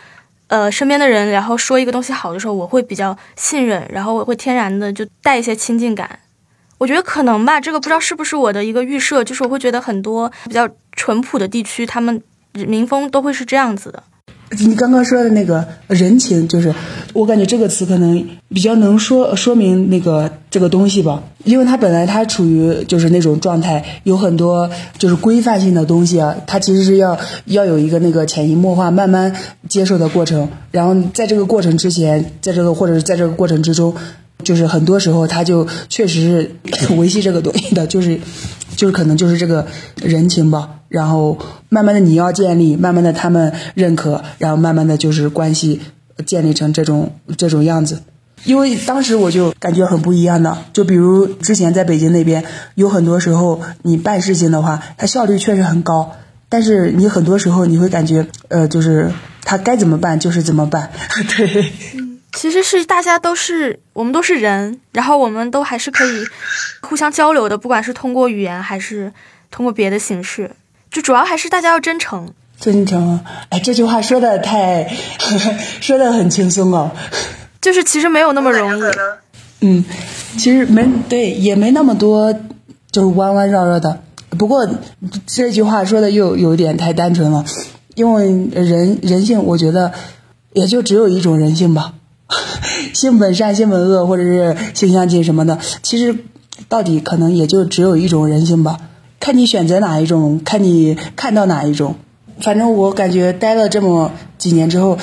[0.49, 6.19] 呃，身边的人然后说一个东西好的时候，我会比较信任，然后我会天然的就带一些亲近感。
[6.79, 12.21] 我觉得可能吧，这个不知道是不是我的一个预设，就是我会觉得很多比较淳朴的地区，他们
[12.53, 14.03] 民风都会是这样子的。
[14.57, 16.73] 你刚刚说的那个人情，就是
[17.13, 29.35] 我感觉这个词可能比较能说说明那个这个东西吧，因为它本来它处于就是那种状态，有很多就是规范性的东西啊，它其实是要要有一个那个潜移默化、慢慢
[29.67, 33.93] 接受的过程，然后在这个过程之前，在这个或者是在这个过程之中，
[34.43, 38.19] 就是很多时候它就确实是维系这个东西的，就是
[38.79, 39.67] 就是可能就是这个
[40.01, 40.69] 人情吧。
[40.87, 45.81] 然后慢慢的你要建立，慢慢的他们认可，然后慢慢的就是关系
[46.25, 48.01] 建立成这种这种样子。
[48.45, 52.43] 因为当时我就感觉很不一样的，就比如之前在北京那边，
[52.75, 56.13] 有很多时候你办事情的话，它效率确实很高，
[56.47, 59.11] 但是你很多时候你会感觉，呃，就是
[59.43, 60.89] 他该怎么办就是怎么办。
[61.37, 61.71] 对，
[62.33, 66.25] 其实是大家都是我们都是人，然后我们都还是可以
[66.81, 69.11] 互相交流的，不管是通过语言还是
[69.49, 70.51] 通过别的形式。
[70.91, 73.19] 就主要还是大家要真诚，真诚。
[73.49, 74.87] 哎，这句话说的太，
[75.81, 76.91] 说的很轻松哦。
[77.61, 78.81] 就是其实没有那么容易。
[79.61, 79.83] 嗯，
[80.37, 82.33] 其实没对，也没那么多，
[82.91, 84.01] 就是弯弯绕绕的。
[84.37, 84.67] 不过
[85.27, 87.43] 这句话说的又有点太单纯了，
[87.95, 89.91] 因为人人性，我觉得
[90.53, 91.93] 也就只有一种人性吧，
[92.93, 95.57] 性本善，性本恶，或者是性相近什么的。
[95.83, 96.15] 其实
[96.67, 98.77] 到底可能也就只有一种人性吧。
[99.19, 101.95] 看你选择哪一种，看你看到哪一种。
[102.39, 104.97] 反正我感觉待了这么几年之后，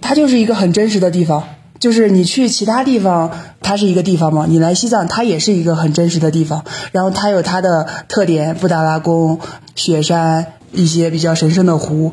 [0.00, 1.44] 它就是一个很真实的地方。
[1.78, 3.30] 就是你去其他地方，
[3.60, 6.64] 它是一个地方嘛；你来西藏，它也是一个很真实的地方。
[6.90, 9.38] 然后它有它的特点，布达拉宫、
[9.76, 12.12] 雪山、一些比较神圣的湖，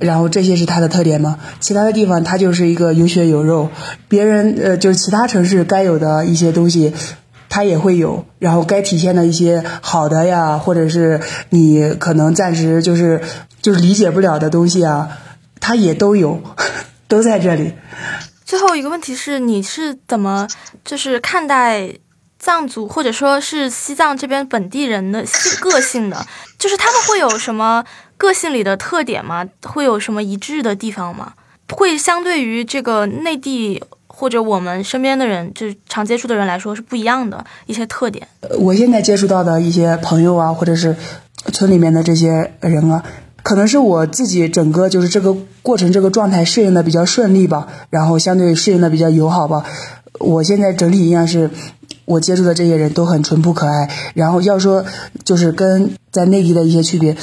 [0.00, 1.38] 然后这些是它的特点吗。
[1.60, 3.68] 其他的地方，它就是一个有血有肉，
[4.08, 6.92] 别人呃，就是其他城市该有的一些东西。
[7.52, 13.20] 它也会有，然后该体现的一些好的呀，或者是你可能暂时就是
[13.60, 15.18] 就是理解不了的东西啊，
[15.58, 16.40] 它也都有，
[17.08, 17.72] 都在这里。
[18.44, 20.46] 最后一个问题是，你是怎么
[20.84, 21.92] 就是看待
[22.40, 26.26] 藏族或者说是西藏这边本地人的性个性的？
[26.58, 27.84] 就是他们会有什么
[28.16, 29.46] 个性里的特点吗？
[29.62, 31.34] 会有什么一致的地方吗？
[31.72, 33.80] 会相对于这个内地？
[34.12, 38.26] 或者我们身边的人，就是常接触的人来说是不一样的一些特点。
[38.58, 40.94] 我现在接触到的一些朋友啊，或者是
[41.54, 43.02] 村里面的这些人啊，
[43.42, 49.64] 可能是我自己整个就是这个过程这个状态适应的比较顺利吧，然后相对适应的比较友好吧。
[50.18, 51.50] 我现在整体印象是，
[52.10, 53.88] 我接触的这些人都很淳朴可爱。
[54.14, 54.84] 然后要说
[55.24, 57.16] 就是跟在内地的一些区别，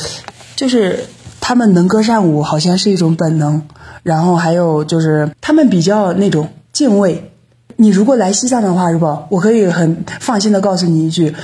[0.56, 1.06] 就是
[1.42, 3.62] 他们能歌善舞，好像是一种本能。
[4.04, 7.32] 然后还有就是他们比较那种敬畏。
[7.76, 9.28] 你如果来西藏的话，是吧？
[9.30, 11.36] 我可以很放心的告诉你一句。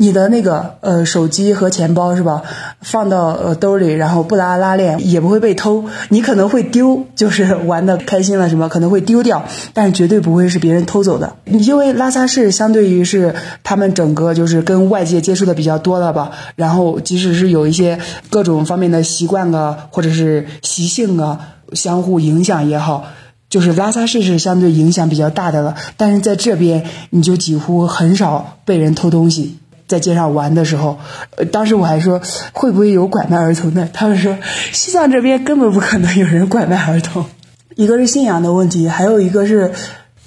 [0.00, 2.40] 你的那个呃手机和钱包是吧？
[2.80, 5.86] 放到呃兜里，然后不拉拉链也不会被偷。
[6.08, 9.44] 你可能会丢，就是玩的开心了什么可能会丢掉，
[9.74, 11.34] 但是绝对不会是别人偷走的。
[11.46, 13.34] 因为拉萨市相对于是
[13.64, 17.98] 他们整个就是跟外界接触的比较多了吧，然后即使是有一些
[18.30, 21.40] 各种方面的习惯啊，或者是习性啊，
[21.72, 23.06] 相互影响也好，
[23.50, 25.74] 就是拉萨市是相对影响比较大的了。
[25.96, 29.58] 但是在这边你就几乎很少被人偷东西。
[29.88, 30.98] 在街上玩的时候，
[31.36, 32.20] 呃，当时我还说
[32.52, 33.88] 会不会有拐卖儿童的？
[33.92, 34.36] 他们说
[34.70, 37.24] 西藏这边根本不可能有人拐卖儿童。
[37.74, 39.72] 一个是信仰的问题，还有一个是，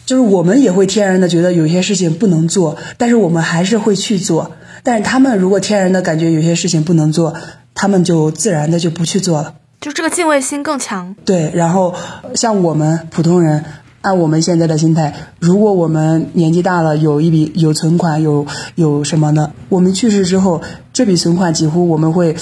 [0.05, 4.51] 就是我们也会天然的觉得有些事情不能做，但是我们还是会去做。
[4.83, 7.35] 但是他们如果天然的感觉有些事情不能做，
[7.75, 11.15] 他们就自然的就不去做了，就这个敬畏心更强。
[11.23, 11.93] 对，然后
[12.33, 13.63] 像我们普通人。
[14.01, 18.45] 按我们现在的心态，如果我们年纪大了，有一笔有存款，有
[18.75, 19.51] 有什么呢？
[19.69, 22.35] 我们去世之后，这笔存款几乎我们会，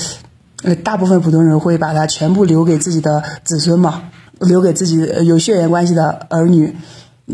[0.64, 4.04] 呃，大部分普通人会把它全部留给自己的子孙嘛，
[4.40, 6.76] 留给自己有血缘关系的儿女。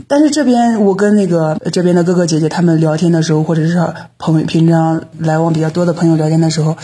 [0.07, 6.76] 但是这边我跟那个这边的哥哥姐姐他们聊天的时候，或者是朋友平常来往比较多的朋友聊天的时候，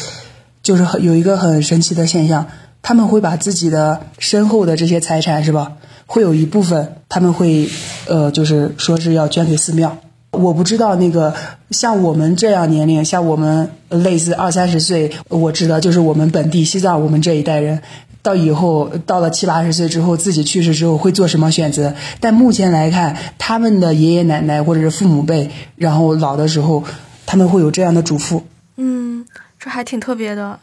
[0.64, 2.48] 就是有一个很神奇的现象，
[2.82, 5.74] 他们会把自己的身后的这些财产，是吧？
[6.06, 7.70] 会有一部分他们会，
[8.08, 9.98] 呃，就是说是要捐给寺庙。
[10.32, 11.34] 我不知道那个
[11.72, 17.82] 像我们这样年龄，像我们类似二三十岁，我知道就是我们本地西藏我们这一代人，
[18.22, 21.94] 到以后到了七八十岁之后，自己去世之后会做什么选择？
[22.20, 26.84] 但目前来看，他们的爷爷奶奶或者是父母辈，然后老的时候，
[27.26, 28.42] 他们会有这样的嘱咐。
[28.78, 29.26] 嗯，
[29.60, 30.60] 这还挺特别的，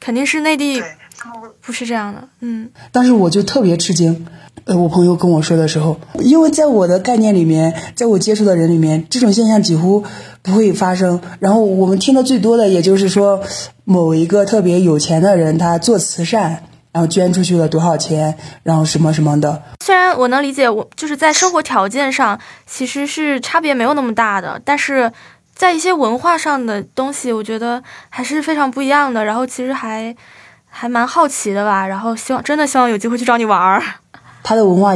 [0.00, 0.82] 肯定是内地
[1.64, 2.28] 不是这样的。
[2.40, 4.26] 嗯，但是我就特别吃惊。
[4.66, 10.04] 呃，我朋友跟我说的时候，因为在我的概念里面，在我接触的人里面，这种现象几乎
[10.42, 11.20] 不会发生。
[11.38, 13.42] 然后我们听的最多的，也就是说，
[13.84, 16.62] 某一个特别有钱的人，他做慈善，
[16.92, 19.62] 然后捐出去了多少钱，然后什么什么的。
[19.84, 25.12] 虽然我能理解，我就是在生活条件上其实是差别没有那么大的，但是
[25.54, 29.24] 在一些文化上的东西，我觉得还是非常不一样的。
[29.24, 30.16] 然后其实还
[30.76, 31.86] 还蛮好奇的吧。
[31.86, 33.82] 然后希望真的希望有机会去找你玩儿。
[34.42, 34.92] 它的文化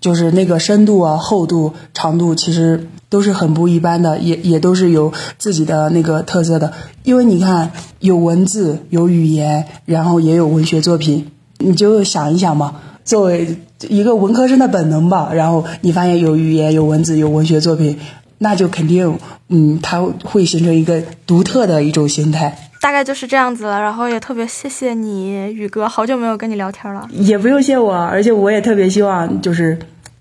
[0.00, 6.72] 就是那个深度啊、厚度、长度，其实都是很不一般的，也也都是有自己的那个特色的。
[7.02, 15.30] 因为你看，有文字、有语言，然后也有文学作品，你就想一想嘛，作为一个文科生的本能吧。
[15.34, 17.98] 然后你发现有语言、有文字、有文学作品，
[18.38, 19.18] 那就肯定，
[19.48, 22.56] 嗯，它会形成一个独特的一种形态。
[22.80, 27.08] 大概就是这样子了，然后也特别谢谢你，宇哥，好久没有跟你聊天了。
[27.12, 29.78] 也不用谢我，而且我也特别希望，就是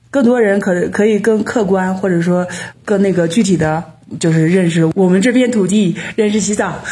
[0.09, 2.47] 更多人可可以更客观，或者说
[2.83, 3.83] 更那个具体的，
[4.19, 6.73] 就是认识我们这片土地，认识西藏。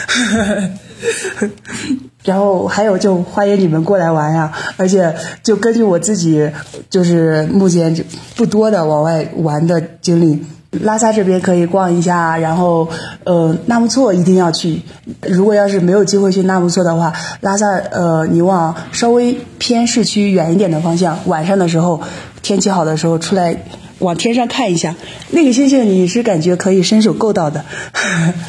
[2.23, 6.51] 然后还有就欢迎你们过来玩呀，而且就根据我自己
[6.89, 8.03] 就是目前就
[8.35, 10.43] 不多的往外玩的经历。
[10.81, 12.89] 拉萨这边可以逛一下，然后，
[13.23, 14.81] 呃，纳木错一定要去。
[15.21, 22.01] 如果要是没有机会去纳木错的话，拉萨，呃，你往稍微偏市区远一点的方向，晚上的时候，
[22.41, 23.63] 天气好的时候出来
[23.99, 24.95] 往天上看一下，
[25.29, 27.63] 那个星星你是感觉可以伸手够到的。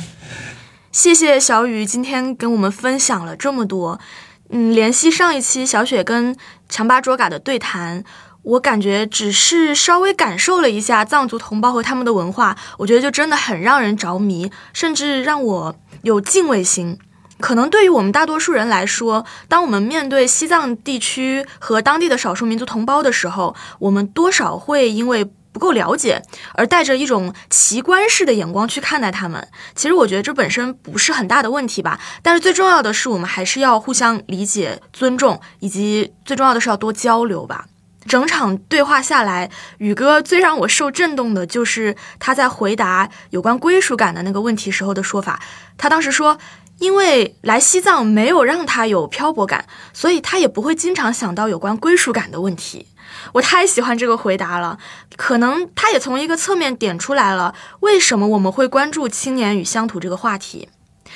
[0.91, 4.01] 谢谢小雨今天跟我们分享了这么多。
[4.51, 6.37] 嗯，联系上一期小雪跟
[6.68, 8.05] 强巴卓嘎的对谈。
[8.45, 16.99] 我感觉只是稍微感受了一下藏族同胞和他们的文化，我觉得就真的很让人着迷，甚至让我有敬畏心。
[17.40, 26.22] 可能对于我们大多数人来说，当我们面对西藏地区和当地的少数民族同胞的时候，我们多少会因为不够了解
[26.55, 29.49] 而带着一种奇观式的眼光去看待他们。
[29.74, 37.66] 其实我觉得这本身不是很大的问题吧，但是最重要的是我们还是要互相理解、尊重，以及最重要的是要多交流吧。
[38.07, 45.41] 整场对话下来，宇哥最让我受震动的就是他在回答有关归属感的那个问题时候的说法。
[45.76, 46.39] 他当时说，
[46.79, 52.89] 因为来西藏没有让他有漂泊感，所以他也不会经常想到有关归属感的问题。
[53.33, 54.79] 我太喜欢这个回答了，
[55.17, 60.68] 可能他也从一个侧面点出来了为什么我们会关注青年与乡土这个话题。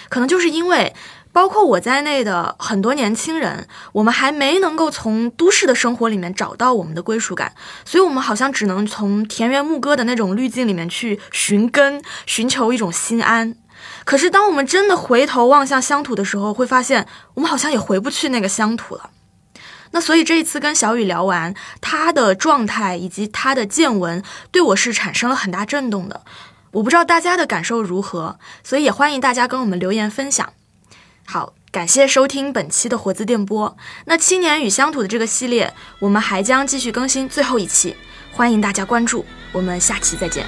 [0.09, 0.95] 可能就是因为
[1.33, 7.53] 包括我在内的很多年轻人，我们还没能够从都市的生活里面找到我们的归属感，
[7.85, 13.55] 所以我们好像只能从田园牧歌的那种滤镜里面去寻根，寻求一种心安。
[14.05, 19.11] 可是，当我们真的回头望向乡土的时候，会发现我们好像也回不去那个乡土了。
[19.93, 26.23] 那所以这一次跟小雨聊完，他的状态以及他的见闻，对我是产生了很大震动的。
[26.73, 30.53] 我不知道大家的感受如何，所以也欢迎大家跟我们留言分享。
[31.31, 33.77] 好，感谢收听本期的活字电波。
[34.07, 37.95] 那七年与乡土的这个系列，我们还将继续更新最后一期，
[38.33, 39.27] 欢迎大家关注。
[39.53, 40.47] 我们下期再见。